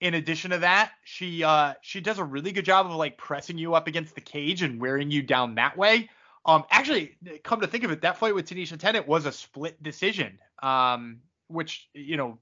In 0.02 0.14
addition 0.14 0.52
to 0.52 0.60
that, 0.60 0.92
she 1.04 1.44
uh, 1.44 1.74
she 1.82 2.02
does 2.02 2.20
a 2.20 2.24
really 2.24 2.52
good 2.52 2.66
job 2.66 2.86
of 2.86 2.94
like 2.94 3.18
pressing 3.18 3.58
you 3.58 3.74
up 3.74 3.88
against 3.88 4.16
the 4.16 4.22
cage 4.22 4.62
and 4.62 4.80
wearing 4.80 5.12
you 5.12 5.24
down 5.24 5.56
that 5.56 5.78
way. 5.78 6.10
Um, 6.46 6.64
actually, 6.70 7.18
come 7.44 7.62
to 7.62 7.68
think 7.68 7.84
of 7.84 7.92
it, 7.92 8.02
that 8.02 8.18
fight 8.18 8.36
with 8.36 8.48
Tanisha 8.48 8.78
Tennant 8.78 9.08
was 9.08 9.26
a 9.26 9.32
split 9.32 9.82
decision. 9.82 10.40
Um, 10.62 11.22
which 11.48 11.90
you 11.94 12.16
know, 12.16 12.38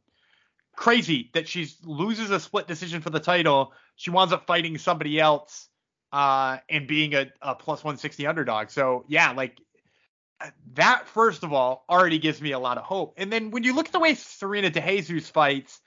crazy 0.76 1.32
that 1.34 1.48
she 1.48 1.68
loses 1.84 2.30
a 2.30 2.40
split 2.40 2.68
decision 2.68 3.02
for 3.02 3.10
the 3.10 3.20
title. 3.20 3.74
She 3.96 4.12
winds 4.12 4.34
up 4.34 4.46
fighting 4.46 4.78
somebody 4.78 5.20
else 5.20 5.70
uh, 6.12 6.58
and 6.70 6.88
being 6.88 7.16
a, 7.16 7.32
a 7.42 7.56
plus 7.56 7.84
160 7.84 8.28
underdog. 8.28 8.70
So 8.70 9.06
yeah, 9.08 9.32
like 9.32 9.60
that 10.74 11.08
first 11.08 11.44
of 11.44 11.54
all 11.54 11.86
already 11.90 12.20
gives 12.20 12.42
me 12.42 12.52
a 12.52 12.60
lot 12.60 12.78
of 12.78 12.84
hope. 12.84 13.16
And 13.18 13.32
then 13.32 13.52
when 13.52 13.64
you 13.64 13.76
look 13.76 13.88
at 13.88 13.92
the 13.92 14.00
way 14.00 14.14
Serena 14.14 14.70
DeJesus 14.70 15.32
fights, 15.32 15.80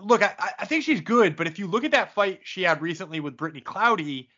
look, 0.00 0.22
I, 0.22 0.34
I 0.58 0.64
think 0.64 0.84
she's 0.84 1.00
good, 1.00 1.36
but 1.36 1.46
if 1.46 1.58
you 1.58 1.66
look 1.66 1.84
at 1.84 1.92
that 1.92 2.14
fight 2.14 2.40
she 2.44 2.62
had 2.62 2.82
recently 2.82 3.20
with 3.20 3.36
Brittany 3.36 3.60
Cloudy, 3.60 4.30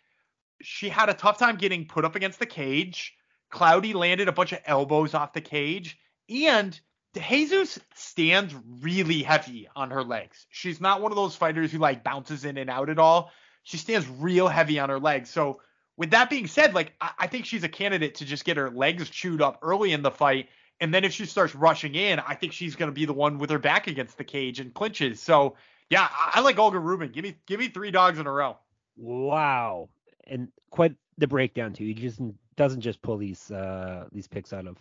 she 0.61 0.89
had 0.89 1.09
a 1.09 1.15
tough 1.15 1.39
time 1.39 1.57
getting 1.57 1.87
put 1.87 2.05
up 2.05 2.17
against 2.17 2.39
the 2.39 2.47
cage. 2.47 3.15
Cloudy 3.51 3.93
landed 3.95 4.29
a 4.29 4.33
bunch 4.33 4.53
of 4.53 4.61
elbows 4.67 5.15
off 5.15 5.33
the 5.33 5.41
cage, 5.41 5.99
and 6.29 6.79
DeJesus 7.15 7.79
stands 7.95 8.55
really 8.83 9.23
heavy 9.23 9.69
on 9.75 9.91
her 9.91 10.03
legs. 10.03 10.47
She's 10.51 10.81
not 10.81 11.01
one 11.01 11.13
of 11.13 11.17
those 11.17 11.37
fighters 11.37 11.73
who 11.73 11.79
like 11.79 12.05
bounces 12.05 12.45
in 12.45 12.59
and 12.59 12.69
out 12.69 12.91
at 12.91 12.99
all. 12.99 13.31
She 13.63 13.77
stands 13.77 14.07
real 14.09 14.49
heavy 14.49 14.79
on 14.79 14.91
her 14.91 15.01
legs. 15.01 15.31
So 15.31 15.61
with 15.99 16.11
that 16.13 16.31
being 16.31 16.47
said, 16.47 16.75
like 16.75 16.95
I, 17.03 17.11
I 17.19 17.27
think 17.27 17.45
she's 17.45 17.65
a 17.65 17.69
candidate 17.69 18.15
to 18.15 18.25
just 18.25 18.47
get 18.47 18.57
her 18.57 18.71
legs 18.71 19.11
chewed 19.11 19.43
up 19.43 19.59
early 19.61 19.93
in 19.93 20.01
the 20.01 20.11
fight. 20.11 20.49
And 20.81 20.95
then 20.95 21.05
if 21.05 21.13
she 21.13 21.27
starts 21.27 21.55
rushing 21.57 21.97
in, 21.97 22.21
I 22.21 22.35
think 22.35 22.53
she's 22.53 22.77
going 22.77 22.89
to 22.89 22.95
be 22.95 23.05
the 23.05 23.13
one 23.13 23.39
with 23.39 23.51
her 23.51 23.59
back 23.59 23.89
against 23.89 24.17
the 24.17 24.25
cage 24.25 24.61
and 24.61 24.73
clinches. 24.73 25.21
So 25.21 25.57
yeah, 25.91 26.09
I, 26.11 26.33
I 26.35 26.41
like 26.41 26.59
Olga 26.59 26.79
Rubin. 26.79 27.11
Give 27.11 27.25
me 27.25 27.37
give 27.47 27.61
me 27.61 27.69
three 27.69 27.91
dogs 27.91 28.19
in 28.19 28.27
a 28.27 28.33
row. 28.33 28.57
Wow, 28.97 29.91
and 30.27 30.49
quite 30.71 30.95
the 31.19 31.27
breakdown 31.27 31.73
too. 31.73 31.85
He 31.85 31.95
just 31.95 32.21
doesn't 32.57 32.81
just 32.81 33.03
pull 33.03 33.17
these 33.17 33.51
uh 33.51 34.07
these 34.13 34.29
picks 34.29 34.53
out 34.53 34.67
of 34.67 34.79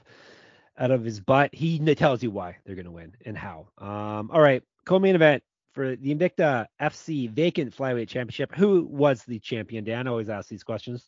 out 0.77 0.91
of 0.91 1.03
his 1.03 1.19
butt. 1.19 1.53
He 1.53 1.79
tells 1.95 2.21
you 2.21 2.29
why 2.29 2.57
they're 2.63 2.75
going 2.75 2.85
to 2.85 2.91
win 2.91 3.15
and 3.25 3.35
how. 3.35 3.67
Um, 3.79 4.29
all 4.31 4.41
right, 4.41 4.61
co-main 4.85 5.15
event 5.15 5.43
for 5.77 5.95
the 5.95 6.15
Invicta 6.15 6.65
FC 6.81 7.29
Vacant 7.29 7.71
Flyweight 7.71 8.07
Championship. 8.07 8.51
Who 8.55 8.87
was 8.89 9.23
the 9.25 9.37
champion? 9.37 9.83
Dan 9.83 10.07
I 10.07 10.09
always 10.09 10.27
ask 10.27 10.49
these 10.49 10.63
questions. 10.63 11.07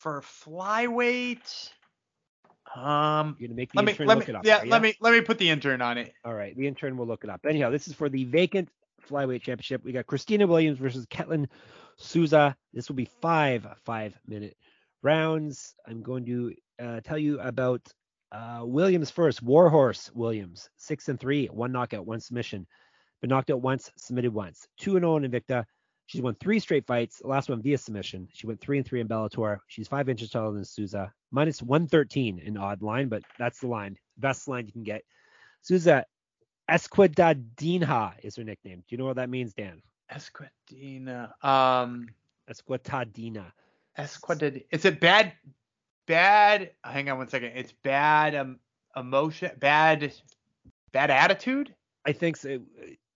For 0.00 0.20
flyweight, 0.20 1.70
um, 2.76 3.36
you're 3.38 3.48
gonna 3.48 3.56
make 3.56 3.72
the 3.72 3.78
let 3.78 3.86
me 3.86 3.92
intern 3.92 4.06
let 4.06 4.18
look 4.18 4.28
me 4.28 4.34
it 4.34 4.36
up. 4.36 4.44
yeah 4.44 4.60
let 4.66 4.82
me 4.82 4.94
let 5.00 5.14
me 5.14 5.22
put 5.22 5.38
the 5.38 5.48
intern 5.48 5.80
on 5.80 5.96
it. 5.96 6.12
All 6.26 6.34
right, 6.34 6.54
the 6.54 6.66
intern 6.66 6.98
will 6.98 7.06
look 7.06 7.24
it 7.24 7.30
up. 7.30 7.46
Anyhow, 7.48 7.70
this 7.70 7.88
is 7.88 7.94
for 7.94 8.10
the 8.10 8.24
Vacant 8.24 8.68
Flyweight 9.08 9.40
Championship. 9.40 9.82
We 9.82 9.92
got 9.92 10.06
Christina 10.06 10.46
Williams 10.46 10.78
versus 10.78 11.06
Ketlin 11.06 11.46
Souza. 11.96 12.54
This 12.74 12.90
will 12.90 12.96
be 12.96 13.08
five 13.22 13.66
five 13.86 14.14
minute 14.26 14.58
rounds. 15.02 15.74
I'm 15.88 16.02
going 16.02 16.26
to 16.26 16.52
uh, 16.78 17.00
tell 17.00 17.16
you 17.16 17.40
about 17.40 17.80
uh, 18.30 18.60
Williams 18.62 19.10
first. 19.10 19.42
Warhorse 19.42 20.10
Williams, 20.12 20.68
six 20.76 21.08
and 21.08 21.18
three, 21.18 21.46
one 21.46 21.72
knockout, 21.72 22.04
one 22.04 22.20
submission. 22.20 22.66
Been 23.20 23.30
knocked 23.30 23.50
out 23.50 23.62
once, 23.62 23.90
submitted 23.96 24.32
once. 24.32 24.66
Two 24.78 24.96
and 24.96 25.02
zero 25.02 25.16
in 25.16 25.30
Invicta. 25.30 25.64
She's 26.06 26.22
won 26.22 26.36
three 26.36 26.60
straight 26.60 26.86
fights. 26.86 27.18
The 27.18 27.26
last 27.26 27.48
one 27.48 27.62
via 27.62 27.78
submission. 27.78 28.28
She 28.32 28.46
went 28.46 28.60
three 28.60 28.78
and 28.78 28.86
three 28.86 29.00
in 29.00 29.08
Bellator. 29.08 29.58
She's 29.66 29.88
five 29.88 30.08
inches 30.08 30.30
taller 30.30 30.52
than 30.52 30.64
Souza. 30.64 31.12
Minus 31.32 31.62
113 31.62 32.38
in 32.38 32.56
odd 32.56 32.82
line, 32.82 33.08
but 33.08 33.22
that's 33.38 33.60
the 33.60 33.66
line. 33.66 33.96
Best 34.16 34.46
line 34.46 34.66
you 34.66 34.72
can 34.72 34.84
get. 34.84 35.02
Souza 35.62 36.04
Esquidadinha 36.70 38.14
is 38.22 38.36
her 38.36 38.44
nickname. 38.44 38.78
Do 38.78 38.84
you 38.90 38.98
know 38.98 39.06
what 39.06 39.16
that 39.16 39.30
means, 39.30 39.54
Dan? 39.54 39.82
Esquadina. 40.10 41.32
Um, 41.42 42.08
Esquitadina. 42.48 43.46
Esquadina. 43.98 44.62
Is 44.70 44.84
it 44.84 45.00
bad? 45.00 45.32
Bad. 46.06 46.70
Hang 46.84 47.08
on 47.10 47.18
one 47.18 47.28
second. 47.28 47.52
It's 47.56 47.72
bad 47.82 48.34
um, 48.34 48.58
emotion. 48.96 49.50
Bad. 49.58 50.12
Bad 50.92 51.10
attitude. 51.10 51.74
I 52.04 52.12
think 52.12 52.36
so. 52.36 52.60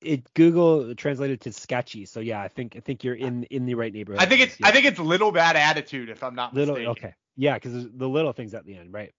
It 0.01 0.33
Google 0.35 0.95
translated 0.95 1.41
to 1.43 1.53
sketchy. 1.53 2.07
So 2.07 2.21
yeah, 2.21 2.41
I 2.41 2.49
think 2.49 2.75
I 2.77 2.81
think 2.81 3.05
you're 3.05 3.15
in 3.15 3.45
in 3.45 3.67
the 3.67 3.75
right 3.75 3.93
neighborhood. 3.93 4.23
I 4.23 4.27
think 4.27 4.41
it's 4.41 4.59
Yeah. 4.59 4.69
I 4.69 4.73
think 4.73 4.87
it's 4.87 4.99
little 4.99 5.31
bad 5.33 5.57
attitude 5.57 6.09
if 6.09 6.23
I'm 6.23 6.35
not 6.35 6.55
little 6.55 6.75
mistaken. 6.75 6.91
okay. 6.93 7.15
Yeah, 7.37 7.55
because 7.55 7.89
the 7.91 8.09
little 8.09 8.33
things 8.33 8.55
at 8.55 8.65
the 8.65 8.77
end, 8.77 8.93
right? 8.93 9.13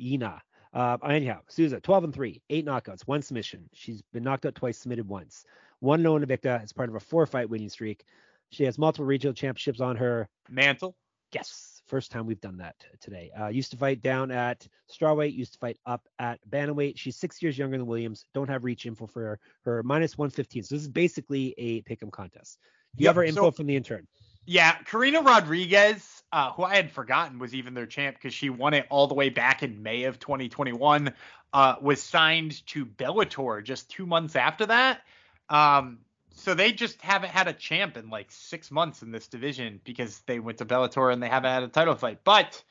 Ina. 0.00 0.42
Uh, 0.72 0.98
anyhow, 1.08 1.38
Souza, 1.48 1.80
12 1.80 2.04
and 2.04 2.14
3, 2.14 2.42
eight 2.50 2.66
knockouts, 2.66 3.02
one 3.06 3.22
submission. 3.22 3.68
She's 3.72 4.02
been 4.12 4.24
knocked 4.24 4.44
out 4.44 4.56
twice, 4.56 4.76
submitted 4.78 5.06
once. 5.08 5.44
One 5.78 6.02
no 6.02 6.14
Invicta 6.14 6.62
as 6.62 6.72
part 6.72 6.88
of 6.88 6.96
a 6.96 7.00
four 7.00 7.26
fight 7.26 7.48
winning 7.48 7.68
streak. 7.68 8.04
She 8.50 8.64
has 8.64 8.78
multiple 8.78 9.04
regional 9.04 9.34
championships 9.34 9.80
on 9.80 9.96
her. 9.96 10.28
Mantle. 10.48 10.96
Yes, 11.32 11.73
first 11.86 12.10
time 12.10 12.26
we've 12.26 12.40
done 12.40 12.56
that 12.58 12.76
today. 13.00 13.30
Uh, 13.38 13.48
used 13.48 13.70
to 13.72 13.76
fight 13.76 14.02
down 14.02 14.30
at 14.30 14.66
strawweight, 14.90 15.34
used 15.34 15.52
to 15.54 15.58
fight 15.58 15.78
up 15.86 16.06
at 16.18 16.38
bantamweight. 16.50 16.94
She's 16.96 17.16
six 17.16 17.42
years 17.42 17.58
younger 17.58 17.76
than 17.78 17.86
Williams. 17.86 18.26
Don't 18.34 18.48
have 18.48 18.64
reach 18.64 18.86
info 18.86 19.06
for 19.06 19.22
her. 19.22 19.40
Her 19.64 19.82
minus 19.82 20.16
115. 20.16 20.62
So 20.64 20.74
this 20.74 20.82
is 20.82 20.88
basically 20.88 21.54
a 21.58 21.82
pick'em 21.82 22.10
contest. 22.10 22.58
Do 22.96 23.02
you 23.02 23.06
Yep, 23.06 23.10
have 23.10 23.16
her 23.16 23.24
info 23.24 23.40
so- 23.42 23.50
from 23.50 23.66
the 23.66 23.76
intern? 23.76 24.06
Yeah, 24.46 24.76
Karina 24.84 25.22
Rodriguez, 25.22 26.22
uh, 26.30 26.52
who 26.52 26.64
I 26.64 26.76
had 26.76 26.90
forgotten 26.90 27.38
was 27.38 27.54
even 27.54 27.72
their 27.72 27.86
champ 27.86 28.16
because 28.16 28.34
she 28.34 28.50
won 28.50 28.74
it 28.74 28.86
all 28.90 29.06
the 29.06 29.14
way 29.14 29.30
back 29.30 29.62
in 29.62 29.82
May 29.82 30.04
of 30.04 30.18
2021, 30.18 31.14
uh, 31.54 31.76
was 31.80 32.02
signed 32.02 32.66
to 32.66 32.84
Bellator 32.84 33.64
just 33.64 33.88
two 33.90 34.04
months 34.04 34.36
after 34.36 34.66
that. 34.66 35.00
Um, 35.48 36.00
so 36.34 36.54
they 36.54 36.72
just 36.72 37.00
haven't 37.00 37.30
had 37.30 37.48
a 37.48 37.52
champ 37.52 37.96
in 37.96 38.10
like 38.10 38.26
six 38.30 38.70
months 38.70 39.02
in 39.02 39.12
this 39.12 39.28
division 39.28 39.80
because 39.84 40.20
they 40.26 40.40
went 40.40 40.58
to 40.58 40.64
Bellator 40.66 41.12
and 41.12 41.22
they 41.22 41.28
haven't 41.28 41.50
had 41.50 41.62
a 41.62 41.68
title 41.68 41.94
fight. 41.94 42.20
But 42.24 42.62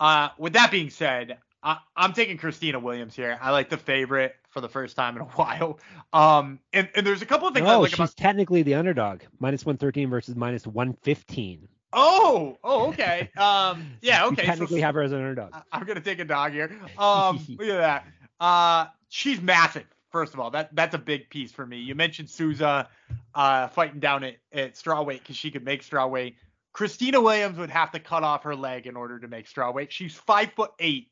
uh, 0.00 0.28
with 0.38 0.54
that 0.54 0.70
being 0.70 0.90
said, 0.90 1.38
I, 1.62 1.78
am 1.96 2.12
taking 2.12 2.36
Christina 2.36 2.78
Williams 2.78 3.16
here. 3.16 3.38
I 3.40 3.50
like 3.50 3.70
the 3.70 3.78
favorite 3.78 4.36
for 4.50 4.60
the 4.60 4.68
first 4.68 4.96
time 4.96 5.16
in 5.16 5.22
a 5.22 5.24
while. 5.36 5.78
Um, 6.12 6.60
and, 6.72 6.88
and 6.94 7.06
there's 7.06 7.22
a 7.22 7.26
couple 7.26 7.48
of 7.48 7.54
things. 7.54 7.66
No, 7.66 7.80
like 7.80 7.90
she's 7.90 7.98
about... 7.98 8.16
technically 8.16 8.62
the 8.62 8.74
underdog, 8.74 9.22
minus 9.38 9.64
113 9.64 10.10
versus 10.10 10.36
minus 10.36 10.66
115. 10.66 11.68
Oh, 11.96 12.58
oh, 12.64 12.88
okay. 12.88 13.30
Um, 13.38 13.92
yeah, 14.02 14.26
okay. 14.26 14.44
Technically 14.44 14.80
so, 14.80 14.86
have 14.86 14.94
her 14.96 15.02
as 15.02 15.12
an 15.12 15.18
underdog. 15.18 15.54
I, 15.72 15.78
am 15.78 15.84
gonna 15.84 16.00
take 16.00 16.18
a 16.18 16.24
dog 16.24 16.52
here. 16.52 16.70
Um, 16.98 17.44
look 17.58 17.68
at 17.68 17.78
that. 17.78 18.06
Uh, 18.40 18.86
she's 19.08 19.40
massive. 19.40 19.86
First 20.14 20.32
of 20.32 20.38
all, 20.38 20.52
that 20.52 20.68
that's 20.76 20.94
a 20.94 20.98
big 20.98 21.28
piece 21.28 21.50
for 21.50 21.66
me. 21.66 21.78
You 21.78 21.96
mentioned 21.96 22.30
Souza 22.30 22.88
uh, 23.34 23.66
fighting 23.66 23.98
down 23.98 24.22
at, 24.22 24.36
at 24.52 24.74
strawweight 24.76 25.18
because 25.18 25.34
she 25.34 25.50
could 25.50 25.64
make 25.64 25.82
strawweight. 25.82 26.36
Christina 26.72 27.20
Williams 27.20 27.58
would 27.58 27.70
have 27.70 27.90
to 27.90 27.98
cut 27.98 28.22
off 28.22 28.44
her 28.44 28.54
leg 28.54 28.86
in 28.86 28.94
order 28.94 29.18
to 29.18 29.26
make 29.26 29.52
strawweight. 29.52 29.90
She's 29.90 30.14
five 30.14 30.52
foot 30.52 30.70
eight. 30.78 31.08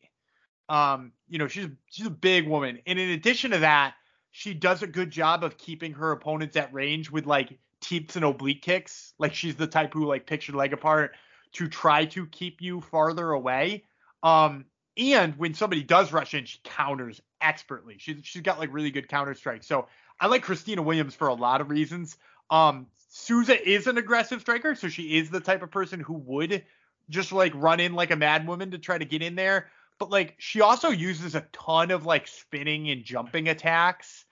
Um, 0.68 1.10
you 1.28 1.40
know, 1.40 1.48
she's 1.48 1.66
she's 1.86 2.06
a 2.06 2.10
big 2.10 2.46
woman, 2.46 2.78
and 2.86 2.96
in 2.96 3.10
addition 3.10 3.50
to 3.50 3.58
that, 3.58 3.94
she 4.30 4.54
does 4.54 4.84
a 4.84 4.86
good 4.86 5.10
job 5.10 5.42
of 5.42 5.58
keeping 5.58 5.94
her 5.94 6.12
opponents 6.12 6.54
at 6.54 6.72
range 6.72 7.10
with 7.10 7.26
like 7.26 7.58
teeps 7.80 8.14
and 8.14 8.24
oblique 8.24 8.62
kicks. 8.62 9.14
Like 9.18 9.34
she's 9.34 9.56
the 9.56 9.66
type 9.66 9.92
who 9.94 10.06
like 10.06 10.28
picks 10.28 10.46
your 10.46 10.58
leg 10.58 10.72
apart 10.72 11.16
to 11.54 11.66
try 11.66 12.04
to 12.04 12.24
keep 12.26 12.62
you 12.62 12.80
farther 12.82 13.32
away. 13.32 13.82
Um, 14.22 14.66
and 14.96 15.36
when 15.36 15.54
somebody 15.54 15.82
does 15.82 16.12
rush 16.12 16.34
in, 16.34 16.44
she 16.44 16.58
counters 16.64 17.20
expertly. 17.40 17.96
She's 17.98 18.16
she's 18.22 18.42
got 18.42 18.58
like 18.58 18.72
really 18.72 18.90
good 18.90 19.08
counter 19.08 19.34
strikes. 19.34 19.66
So 19.66 19.88
I 20.20 20.26
like 20.26 20.42
Christina 20.42 20.82
Williams 20.82 21.14
for 21.14 21.28
a 21.28 21.34
lot 21.34 21.60
of 21.60 21.70
reasons. 21.70 22.16
Um, 22.50 22.86
Souza 23.08 23.68
is 23.68 23.86
an 23.86 23.98
aggressive 23.98 24.40
striker, 24.40 24.74
so 24.74 24.88
she 24.88 25.18
is 25.18 25.30
the 25.30 25.40
type 25.40 25.62
of 25.62 25.70
person 25.70 26.00
who 26.00 26.14
would 26.14 26.64
just 27.08 27.32
like 27.32 27.52
run 27.54 27.80
in 27.80 27.94
like 27.94 28.10
a 28.10 28.16
mad 28.16 28.46
woman 28.46 28.70
to 28.72 28.78
try 28.78 28.98
to 28.98 29.04
get 29.04 29.22
in 29.22 29.34
there. 29.34 29.68
But 29.98 30.10
like 30.10 30.34
she 30.38 30.60
also 30.60 30.90
uses 30.90 31.34
a 31.34 31.46
ton 31.52 31.90
of 31.90 32.04
like 32.04 32.26
spinning 32.26 32.90
and 32.90 33.04
jumping 33.04 33.48
attacks, 33.48 34.24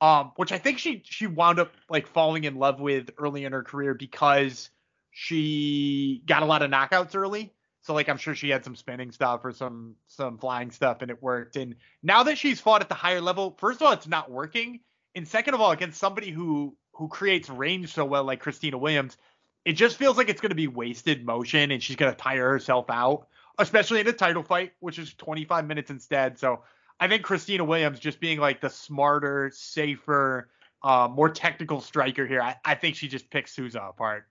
um, 0.00 0.32
which 0.36 0.52
I 0.52 0.58
think 0.58 0.78
she 0.78 1.02
she 1.04 1.26
wound 1.26 1.58
up 1.58 1.72
like 1.90 2.06
falling 2.06 2.44
in 2.44 2.56
love 2.56 2.80
with 2.80 3.10
early 3.18 3.44
in 3.44 3.52
her 3.52 3.62
career 3.62 3.92
because 3.92 4.70
she 5.10 6.22
got 6.26 6.42
a 6.42 6.46
lot 6.46 6.62
of 6.62 6.70
knockouts 6.70 7.14
early. 7.14 7.52
So 7.86 7.94
like 7.94 8.08
I'm 8.08 8.16
sure 8.16 8.34
she 8.34 8.50
had 8.50 8.64
some 8.64 8.74
spinning 8.74 9.12
stuff 9.12 9.44
or 9.44 9.52
some 9.52 9.94
some 10.08 10.38
flying 10.38 10.72
stuff 10.72 11.02
and 11.02 11.10
it 11.10 11.22
worked. 11.22 11.54
And 11.54 11.76
now 12.02 12.24
that 12.24 12.36
she's 12.36 12.60
fought 12.60 12.82
at 12.82 12.88
the 12.88 12.96
higher 12.96 13.20
level, 13.20 13.56
first 13.60 13.80
of 13.80 13.86
all, 13.86 13.92
it's 13.92 14.08
not 14.08 14.28
working. 14.28 14.80
And 15.14 15.26
second 15.26 15.54
of 15.54 15.60
all, 15.60 15.70
against 15.70 16.00
somebody 16.00 16.30
who 16.30 16.76
who 16.94 17.06
creates 17.06 17.48
range 17.48 17.92
so 17.94 18.04
well 18.04 18.24
like 18.24 18.40
Christina 18.40 18.76
Williams, 18.76 19.16
it 19.64 19.74
just 19.74 19.96
feels 19.98 20.16
like 20.16 20.28
it's 20.28 20.40
going 20.40 20.50
to 20.50 20.56
be 20.56 20.66
wasted 20.66 21.24
motion 21.24 21.70
and 21.70 21.80
she's 21.80 21.94
going 21.94 22.10
to 22.10 22.18
tire 22.18 22.48
herself 22.48 22.86
out, 22.90 23.28
especially 23.56 24.00
in 24.00 24.08
a 24.08 24.12
title 24.12 24.42
fight, 24.42 24.72
which 24.80 24.98
is 24.98 25.14
25 25.14 25.66
minutes 25.68 25.90
instead. 25.90 26.40
So 26.40 26.62
I 26.98 27.06
think 27.06 27.22
Christina 27.22 27.64
Williams 27.64 28.00
just 28.00 28.18
being 28.18 28.40
like 28.40 28.60
the 28.60 28.70
smarter, 28.70 29.52
safer, 29.54 30.48
uh, 30.82 31.08
more 31.08 31.28
technical 31.28 31.80
striker 31.80 32.26
here, 32.26 32.42
I, 32.42 32.56
I 32.64 32.74
think 32.74 32.96
she 32.96 33.06
just 33.06 33.30
picks 33.30 33.54
Souza 33.54 33.80
apart. 33.80 34.26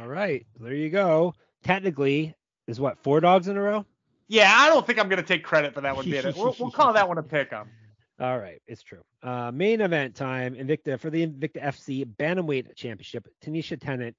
All 0.00 0.08
right, 0.08 0.46
there 0.60 0.74
you 0.74 0.90
go. 0.90 1.34
Technically, 1.64 2.34
is 2.66 2.80
what 2.80 2.98
four 2.98 3.20
dogs 3.20 3.48
in 3.48 3.56
a 3.56 3.62
row? 3.62 3.84
Yeah, 4.28 4.52
I 4.54 4.68
don't 4.68 4.86
think 4.86 4.98
I'm 4.98 5.08
gonna 5.08 5.22
take 5.22 5.44
credit 5.44 5.74
for 5.74 5.80
that 5.82 5.94
one. 5.94 6.04
Being 6.04 6.24
we'll, 6.36 6.56
we'll 6.58 6.70
call 6.70 6.92
that 6.94 7.08
one 7.08 7.18
a 7.18 7.22
pick 7.22 7.52
'em. 7.52 7.68
All 8.20 8.38
right, 8.38 8.62
it's 8.66 8.82
true. 8.82 9.02
Uh, 9.22 9.50
main 9.52 9.80
event 9.80 10.14
time, 10.14 10.54
Invicta 10.54 11.00
for 11.00 11.10
the 11.10 11.26
Invicta 11.26 11.62
FC 11.62 12.04
Bantamweight 12.04 12.74
Championship. 12.76 13.26
Tanisha 13.44 13.78
Tennant, 13.80 14.16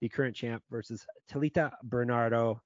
the 0.00 0.08
current 0.08 0.34
champ, 0.34 0.62
versus 0.70 1.06
Talita 1.30 1.72
Bernardo. 1.82 2.60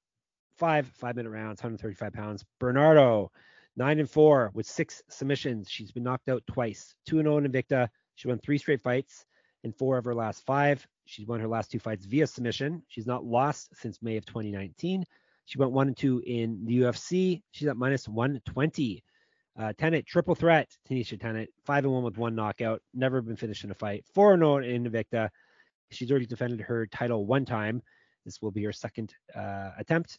Five 0.56 0.86
five 0.94 1.16
minute 1.16 1.30
rounds, 1.30 1.62
135 1.62 2.12
pounds. 2.12 2.44
Bernardo, 2.58 3.30
nine 3.76 3.98
and 3.98 4.08
four 4.08 4.50
with 4.54 4.66
six 4.66 5.02
submissions. 5.08 5.68
She's 5.70 5.90
been 5.90 6.02
knocked 6.02 6.28
out 6.28 6.42
twice. 6.46 6.94
Two 7.06 7.18
and 7.18 7.26
zero 7.26 7.34
oh 7.36 7.38
in 7.38 7.50
Invicta. 7.50 7.88
She 8.14 8.28
won 8.28 8.38
three 8.38 8.58
straight 8.58 8.82
fights 8.82 9.24
in 9.64 9.72
four 9.72 9.98
of 9.98 10.04
her 10.04 10.14
last 10.14 10.44
five. 10.44 10.86
She's 11.04 11.26
won 11.26 11.40
her 11.40 11.48
last 11.48 11.70
two 11.70 11.78
fights 11.78 12.06
via 12.06 12.26
submission. 12.26 12.82
She's 12.88 13.06
not 13.06 13.24
lost 13.24 13.74
since 13.74 14.00
May 14.02 14.16
of 14.16 14.26
2019. 14.26 15.04
She 15.44 15.58
went 15.58 15.72
one 15.72 15.88
and 15.88 15.96
two 15.96 16.22
in 16.26 16.64
the 16.64 16.80
UFC. 16.80 17.42
She's 17.50 17.68
at 17.68 17.76
minus 17.76 18.08
120. 18.08 19.02
Uh, 19.58 19.72
Tennant, 19.76 20.06
triple 20.06 20.34
threat. 20.34 20.68
Tanisha 20.88 21.20
Tennant, 21.20 21.50
five 21.64 21.84
and 21.84 21.92
one 21.92 22.04
with 22.04 22.16
one 22.16 22.34
knockout. 22.34 22.80
Never 22.94 23.20
been 23.20 23.36
finished 23.36 23.64
in 23.64 23.70
a 23.70 23.74
fight. 23.74 24.04
Four 24.14 24.34
and 24.34 24.40
zero 24.40 24.58
in 24.58 24.84
Invicta. 24.84 25.28
She's 25.90 26.10
already 26.10 26.26
defended 26.26 26.60
her 26.60 26.86
title 26.86 27.26
one 27.26 27.44
time. 27.44 27.82
This 28.24 28.40
will 28.40 28.52
be 28.52 28.62
her 28.64 28.72
second 28.72 29.14
uh, 29.34 29.70
attempt 29.78 30.18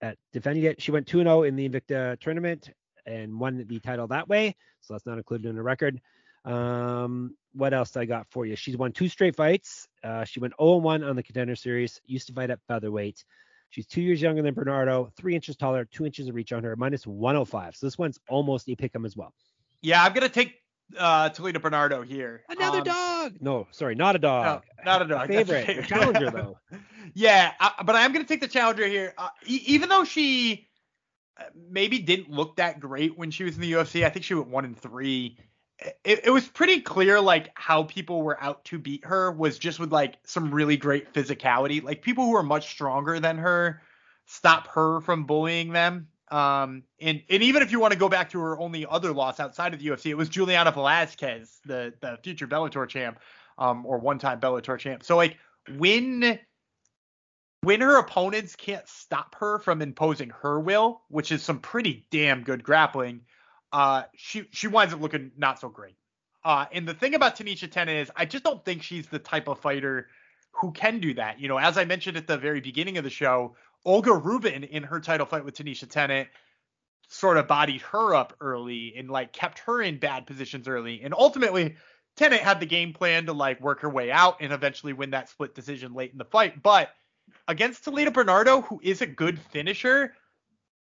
at 0.00 0.18
defending 0.32 0.64
it. 0.64 0.82
She 0.82 0.90
went 0.90 1.06
2 1.06 1.18
0 1.18 1.44
in 1.44 1.56
the 1.56 1.68
Invicta 1.68 2.18
tournament 2.20 2.70
and 3.06 3.38
won 3.38 3.64
the 3.66 3.80
title 3.80 4.08
that 4.08 4.28
way. 4.28 4.56
So 4.80 4.94
that's 4.94 5.06
not 5.06 5.18
included 5.18 5.48
in 5.48 5.56
the 5.56 5.62
record. 5.62 6.00
Um, 6.46 7.34
what 7.52 7.74
else 7.74 7.96
I 7.96 8.04
got 8.04 8.26
for 8.30 8.46
you? 8.46 8.56
She's 8.56 8.76
won 8.76 8.92
two 8.92 9.08
straight 9.08 9.34
fights. 9.34 9.88
Uh, 10.04 10.24
she 10.24 10.40
went 10.40 10.54
0-1 10.60 11.08
on 11.08 11.16
the 11.16 11.22
contender 11.22 11.56
series. 11.56 12.00
Used 12.06 12.28
to 12.28 12.32
fight 12.32 12.50
at 12.50 12.60
featherweight. 12.68 13.24
She's 13.70 13.86
two 13.86 14.00
years 14.00 14.22
younger 14.22 14.42
than 14.42 14.54
Bernardo, 14.54 15.10
three 15.16 15.34
inches 15.34 15.56
taller, 15.56 15.84
two 15.84 16.06
inches 16.06 16.28
of 16.28 16.34
reach 16.34 16.52
on 16.52 16.62
her, 16.62 16.76
minus 16.76 17.06
105. 17.06 17.76
So 17.76 17.86
this 17.86 17.98
one's 17.98 18.18
almost 18.28 18.68
a 18.68 18.76
pick'em 18.76 19.04
as 19.04 19.16
well. 19.16 19.34
Yeah, 19.82 20.02
I'm 20.02 20.12
gonna 20.12 20.28
take 20.28 20.54
uh 20.96 21.30
Talita 21.30 21.60
Bernardo 21.60 22.02
here. 22.02 22.44
Another 22.48 22.78
um, 22.78 22.84
dog. 22.84 23.36
No, 23.40 23.66
sorry, 23.72 23.94
not 23.94 24.16
a 24.16 24.18
dog. 24.18 24.62
No, 24.78 24.92
not 24.92 25.02
a 25.02 25.04
dog. 25.06 25.26
favorite. 25.26 25.66
favorite. 25.66 25.88
challenger 25.88 26.30
though. 26.30 26.58
yeah, 27.14 27.52
I, 27.60 27.82
but 27.84 27.96
I 27.96 28.02
am 28.02 28.12
gonna 28.12 28.24
take 28.24 28.40
the 28.40 28.48
challenger 28.48 28.86
here. 28.86 29.12
Uh, 29.18 29.28
e- 29.44 29.62
even 29.66 29.88
though 29.88 30.04
she 30.04 30.68
uh, 31.38 31.44
maybe 31.68 31.98
didn't 31.98 32.30
look 32.30 32.56
that 32.56 32.80
great 32.80 33.18
when 33.18 33.30
she 33.30 33.44
was 33.44 33.56
in 33.56 33.60
the 33.60 33.72
UFC, 33.72 34.04
I 34.04 34.10
think 34.10 34.24
she 34.24 34.34
went 34.34 34.48
one 34.48 34.64
and 34.64 34.78
three 34.78 35.38
it, 35.78 36.20
it 36.24 36.30
was 36.30 36.46
pretty 36.46 36.80
clear 36.80 37.20
like 37.20 37.50
how 37.54 37.82
people 37.82 38.22
were 38.22 38.42
out 38.42 38.64
to 38.66 38.78
beat 38.78 39.04
her 39.04 39.30
was 39.30 39.58
just 39.58 39.78
with 39.78 39.92
like 39.92 40.16
some 40.24 40.50
really 40.50 40.76
great 40.76 41.12
physicality. 41.12 41.82
Like 41.82 42.02
people 42.02 42.24
who 42.24 42.34
are 42.36 42.42
much 42.42 42.70
stronger 42.70 43.20
than 43.20 43.38
her 43.38 43.82
stop 44.24 44.68
her 44.68 45.00
from 45.00 45.24
bullying 45.24 45.72
them. 45.72 46.08
Um, 46.30 46.82
and 47.00 47.22
and 47.30 47.42
even 47.42 47.62
if 47.62 47.70
you 47.70 47.78
want 47.78 47.92
to 47.92 47.98
go 47.98 48.08
back 48.08 48.30
to 48.30 48.40
her 48.40 48.58
only 48.58 48.86
other 48.86 49.12
loss 49.12 49.38
outside 49.38 49.74
of 49.74 49.80
the 49.80 49.86
UFC, 49.86 50.06
it 50.06 50.16
was 50.16 50.28
Juliana 50.28 50.72
Velasquez, 50.72 51.60
the 51.64 51.92
the 52.00 52.18
future 52.22 52.48
Bellator 52.48 52.88
champ, 52.88 53.20
um, 53.58 53.86
or 53.86 53.98
one 53.98 54.18
time 54.18 54.40
Bellator 54.40 54.78
champ. 54.78 55.04
So 55.04 55.16
like 55.16 55.36
when 55.76 56.38
when 57.62 57.80
her 57.80 57.98
opponents 57.98 58.56
can't 58.56 58.88
stop 58.88 59.36
her 59.36 59.58
from 59.58 59.82
imposing 59.82 60.30
her 60.30 60.58
will, 60.58 61.02
which 61.08 61.30
is 61.30 61.42
some 61.42 61.60
pretty 61.60 62.06
damn 62.10 62.42
good 62.42 62.64
grappling, 62.64 63.20
uh, 63.72 64.04
she 64.16 64.48
she 64.52 64.68
winds 64.68 64.94
up 64.94 65.00
looking 65.00 65.32
not 65.36 65.60
so 65.60 65.68
great. 65.68 65.96
Uh, 66.44 66.66
and 66.72 66.86
the 66.86 66.94
thing 66.94 67.14
about 67.14 67.36
Tanisha 67.36 67.70
Tennant 67.70 67.98
is 67.98 68.10
I 68.14 68.24
just 68.24 68.44
don't 68.44 68.64
think 68.64 68.82
she's 68.82 69.06
the 69.08 69.18
type 69.18 69.48
of 69.48 69.58
fighter 69.58 70.08
who 70.52 70.72
can 70.72 71.00
do 71.00 71.14
that. 71.14 71.40
You 71.40 71.48
know, 71.48 71.58
as 71.58 71.76
I 71.76 71.84
mentioned 71.84 72.16
at 72.16 72.26
the 72.26 72.38
very 72.38 72.60
beginning 72.60 72.98
of 72.98 73.04
the 73.04 73.10
show, 73.10 73.56
Olga 73.84 74.12
Rubin 74.12 74.64
in 74.64 74.82
her 74.84 75.00
title 75.00 75.26
fight 75.26 75.44
with 75.44 75.56
Tanisha 75.56 75.88
Tennant 75.88 76.28
sort 77.08 77.36
of 77.36 77.46
bodied 77.46 77.82
her 77.82 78.14
up 78.14 78.34
early 78.40 78.94
and 78.96 79.10
like 79.10 79.32
kept 79.32 79.60
her 79.60 79.80
in 79.82 79.98
bad 79.98 80.26
positions 80.26 80.66
early. 80.66 81.02
And 81.02 81.14
ultimately, 81.14 81.76
Tennant 82.16 82.42
had 82.42 82.60
the 82.60 82.66
game 82.66 82.92
plan 82.92 83.26
to 83.26 83.32
like 83.32 83.60
work 83.60 83.80
her 83.80 83.90
way 83.90 84.10
out 84.10 84.38
and 84.40 84.52
eventually 84.52 84.92
win 84.92 85.10
that 85.10 85.28
split 85.28 85.54
decision 85.54 85.94
late 85.94 86.12
in 86.12 86.18
the 86.18 86.24
fight. 86.24 86.62
But 86.62 86.90
against 87.46 87.84
Talita 87.84 88.12
Bernardo, 88.12 88.62
who 88.62 88.80
is 88.82 89.02
a 89.02 89.06
good 89.06 89.38
finisher, 89.38 90.14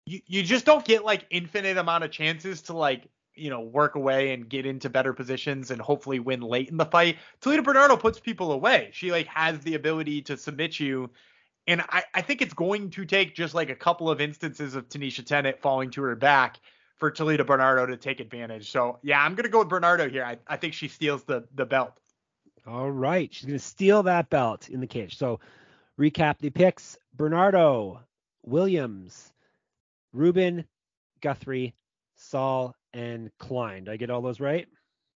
you, 0.07 0.21
you 0.27 0.43
just 0.43 0.65
don't 0.65 0.85
get 0.85 1.05
like 1.05 1.27
infinite 1.31 1.79
amount 1.79 2.05
of 2.05 2.11
chances 2.11 2.63
to 2.63 2.73
like 2.73 3.09
you 3.35 3.51
know 3.51 3.61
work 3.61 3.95
away 3.95 4.33
and 4.33 4.49
get 4.49 4.67
into 4.67 4.91
better 4.91 5.13
positions 5.13 5.71
and 5.71 5.81
hopefully 5.81 6.19
win 6.19 6.41
late 6.41 6.69
in 6.69 6.77
the 6.77 6.85
fight. 6.85 7.19
Talita 7.41 7.65
Bernardo 7.65 7.97
puts 7.97 8.21
people 8.21 8.53
away. 8.53 8.91
She 8.93 9.11
like 9.11 9.27
has 9.29 9.59
the 9.61 9.75
ability 9.75 10.23
to 10.23 10.37
submit 10.37 10.79
you. 10.79 11.11
And 11.69 11.81
I, 11.89 12.03
I 12.13 12.23
think 12.23 12.43
it's 12.43 12.55
going 12.55 12.91
to 12.91 13.05
take 13.05 13.37
just 13.37 13.55
like 13.55 13.71
a 13.71 13.77
couple 13.77 14.11
of 14.11 14.21
instances 14.21 14.75
of 14.75 14.89
Tanisha 14.89 15.25
Tennant 15.25 15.61
falling 15.61 15.91
to 15.93 16.03
her 16.03 16.17
back 16.17 16.59
for 16.97 17.11
Talita 17.11 17.47
Bernardo 17.47 17.87
to 17.87 17.97
take 17.97 18.21
advantage. 18.21 18.71
So 18.71 18.99
yeah, 19.03 19.25
I'm 19.25 19.35
gonna 19.35 19.49
go 19.49 19.61
with 19.61 19.69
Bernardo 19.69 20.09
here. 20.09 20.25
I, 20.25 20.39
I 20.47 20.57
think 20.57 20.75
she 20.75 20.89
steals 20.89 21.25
the 21.25 21.45
the 21.55 21.67
belt. 21.67 21.93
All 22.67 22.91
right, 22.91 23.33
she's 23.33 23.47
gonna 23.47 23.59
steal 23.59 24.03
that 24.05 24.31
belt 24.31 24.69
in 24.69 24.81
the 24.81 24.87
cage. 24.87 25.17
So 25.17 25.41
recap 25.99 26.39
the 26.39 26.51
picks: 26.51 26.99
Bernardo, 27.15 28.01
Williams, 28.45 29.32
Rubin, 30.13 30.65
Guthrie, 31.21 31.75
Saul, 32.17 32.75
and 32.93 33.31
Klein. 33.39 33.85
Did 33.85 33.93
I 33.93 33.97
get 33.97 34.11
all 34.11 34.23
those 34.23 34.41
right? 34.41 34.67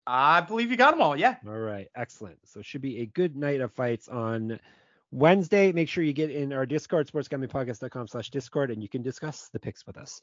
I 0.07 0.41
believe 0.41 0.71
you 0.71 0.77
got 0.77 0.93
them 0.93 1.03
all. 1.03 1.17
Yeah. 1.17 1.37
All 1.47 1.59
right. 1.59 1.89
Excellent. 1.97 2.39
So 2.45 2.61
it 2.61 2.67
should 2.67 2.81
be 2.81 3.01
a 3.01 3.07
good 3.07 3.37
night 3.37 3.61
of 3.61 3.73
fights 3.73 4.09
on 4.09 4.59
Wednesday. 5.11 5.73
Make 5.73 5.89
sure 5.89 6.05
you 6.05 6.13
get 6.13 6.31
in 6.31 6.53
our 6.53 6.65
Discord, 6.65 7.09
sportsgamblingpodcast.com 7.09 8.07
slash 8.07 8.31
Discord, 8.31 8.71
and 8.71 8.83
you 8.83 8.89
can 8.89 9.03
discuss 9.03 9.49
the 9.53 9.59
picks 9.59 9.87
with 9.87 9.97
us. 9.97 10.21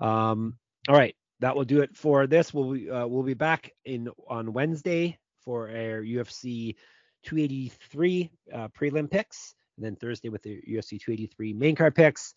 Um, 0.00 0.56
all 0.88 0.96
right. 0.96 1.14
That 1.40 1.54
will 1.54 1.64
do 1.64 1.82
it 1.82 1.96
for 1.96 2.26
this. 2.26 2.52
We'll 2.52 2.72
be, 2.72 2.90
uh, 2.90 3.06
we'll 3.06 3.22
be 3.22 3.34
back 3.34 3.70
in 3.84 4.08
on 4.28 4.52
Wednesday 4.52 5.18
for 5.44 5.68
our 5.68 6.02
UFC 6.02 6.74
283 7.22 8.30
uh, 8.52 8.68
prelim 8.68 9.10
picks, 9.10 9.54
and 9.76 9.86
then 9.86 9.94
Thursday 9.96 10.30
with 10.30 10.42
the 10.42 10.60
UFC 10.68 11.00
283 11.00 11.52
main 11.52 11.76
card 11.76 11.94
picks. 11.94 12.34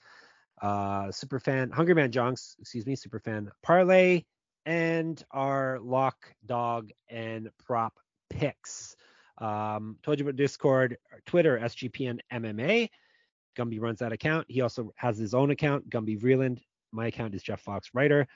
Uh, 0.61 1.05
Superfan, 1.05 1.71
Hungry 1.71 1.95
Man 1.95 2.11
Jonks, 2.11 2.55
excuse 2.59 2.85
me, 2.85 2.95
Superfan 2.95 3.49
parlay, 3.63 4.23
and 4.65 5.23
our 5.31 5.79
lock, 5.81 6.33
dog, 6.45 6.91
and 7.09 7.49
prop 7.65 7.97
picks. 8.29 8.95
Um, 9.39 9.97
told 10.03 10.19
you 10.19 10.25
about 10.25 10.35
Discord, 10.35 10.97
Twitter, 11.25 11.57
SGPN 11.57 12.19
MMA. 12.31 12.89
Gumby 13.57 13.81
runs 13.81 13.99
that 13.99 14.11
account. 14.11 14.45
He 14.49 14.61
also 14.61 14.93
has 14.95 15.17
his 15.17 15.33
own 15.33 15.49
account, 15.49 15.89
Gumby 15.89 16.19
Vreeland. 16.19 16.59
My 16.91 17.07
account 17.07 17.33
is 17.33 17.41
Jeff 17.41 17.61
Fox 17.61 17.89
Writer. 17.93 18.27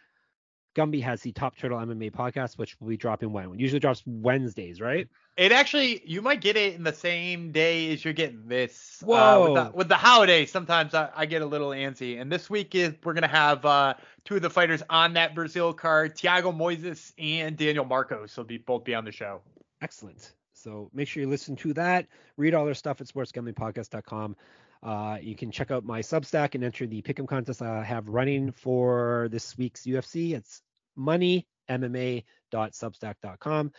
Gumby 0.76 1.02
has 1.02 1.22
the 1.22 1.32
Top 1.32 1.58
Turtle 1.58 1.80
MMA 1.80 2.12
podcast, 2.12 2.58
which 2.58 2.80
will 2.80 2.90
be 2.90 2.98
dropping 2.98 3.32
when? 3.32 3.46
It 3.54 3.60
usually 3.60 3.80
drops 3.80 4.04
Wednesdays, 4.06 4.82
right? 4.82 5.08
It 5.38 5.52
actually, 5.52 6.02
you 6.06 6.22
might 6.22 6.42
get 6.42 6.58
it 6.58 6.76
in 6.76 6.84
the 6.84 6.94
same 6.94 7.52
day 7.52 7.92
as 7.94 8.04
you're 8.04 8.14
getting 8.14 8.48
this. 8.48 9.02
Whoa. 9.04 9.16
Uh, 9.16 9.44
with, 9.44 9.56
the, 9.56 9.78
with 9.78 9.88
the 9.90 9.96
holiday, 9.96 10.46
sometimes 10.46 10.94
I, 10.94 11.10
I 11.16 11.26
get 11.26 11.42
a 11.42 11.46
little 11.46 11.70
antsy. 11.70 12.22
And 12.22 12.32
this 12.32 12.50
week 12.50 12.76
is 12.76 12.94
we're 13.04 13.14
gonna 13.14 13.28
have 13.28 13.66
uh, 13.66 13.96
two 14.26 14.36
of 14.36 14.42
the 14.42 14.50
fighters 14.50 14.84
on 14.90 15.14
that 15.14 15.34
Brazil 15.34 15.74
card, 15.74 16.16
Thiago 16.16 16.56
Moises 16.56 17.14
and 17.18 17.58
Daniel 17.58 17.86
Marcos. 17.86 18.36
will 18.36 18.44
be 18.44 18.58
both 18.58 18.84
be 18.84 18.94
on 18.94 19.06
the 19.06 19.12
show. 19.12 19.42
Excellent. 19.82 20.34
So 20.65 20.89
make 20.93 21.08
sure 21.08 21.21
you 21.21 21.30
listen 21.30 21.56
to 21.58 21.73
that. 21.75 22.08
Read 22.38 22.56
all 22.56 22.65
their 22.65 22.73
stuff 22.73 22.99
at 22.99 23.06
sportsgamblingpodcast.com. 23.08 24.36
Uh, 24.82 25.17
you 25.21 25.36
can 25.36 25.51
check 25.51 25.69
out 25.69 25.86
my 25.86 25.99
Substack 26.01 26.56
and 26.56 26.63
enter 26.63 26.88
the 26.88 27.04
pick'em 27.04 27.28
contest 27.28 27.62
I 27.62 27.84
have 27.84 28.10
running 28.10 28.51
for 28.51 29.28
this 29.32 29.56
week's 29.60 29.84
UFC. 29.84 30.34
It's 30.34 30.63
moneymma.substack.com. 30.97 33.71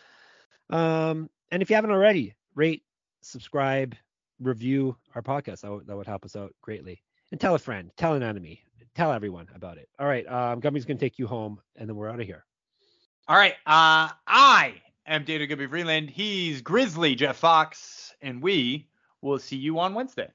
Um, 0.69 1.29
and 1.51 1.61
if 1.61 1.69
you 1.69 1.75
haven't 1.75 1.91
already, 1.91 2.35
rate, 2.55 2.83
subscribe, 3.21 3.93
review 4.39 4.95
our 5.13 5.21
podcast. 5.21 5.59
That, 5.61 5.71
would- 5.71 5.87
that 5.87 5.97
would 5.97 6.07
help 6.07 6.23
us 6.23 6.37
out 6.37 6.55
greatly. 6.61 7.01
And 7.31 7.41
tell 7.41 7.55
a 7.55 7.59
friend, 7.59 7.91
tell 7.97 8.13
an 8.13 8.23
enemy, 8.23 8.61
tell 8.95 9.11
everyone 9.11 9.47
about 9.53 9.77
it. 9.77 9.89
All 9.99 10.07
right, 10.07 10.25
um, 10.31 10.61
Gumby's 10.61 10.85
gonna 10.85 10.97
take 10.99 11.19
you 11.19 11.27
home, 11.27 11.59
and 11.75 11.89
then 11.89 11.97
we're 11.97 12.09
out 12.09 12.21
of 12.21 12.25
here. 12.25 12.45
All 13.27 13.35
right. 13.35 13.51
Uh, 13.65 14.07
I 14.25 14.75
am 15.07 15.23
Data 15.23 15.47
Gumby 15.47 15.67
Vreeland. 15.67 16.09
He's 16.09 16.61
Grizzly 16.61 17.15
Jeff 17.15 17.37
Fox, 17.37 18.13
and 18.21 18.41
we 18.41 18.87
will 19.21 19.39
see 19.39 19.55
you 19.55 19.79
on 19.79 19.93
Wednesday. 19.93 20.27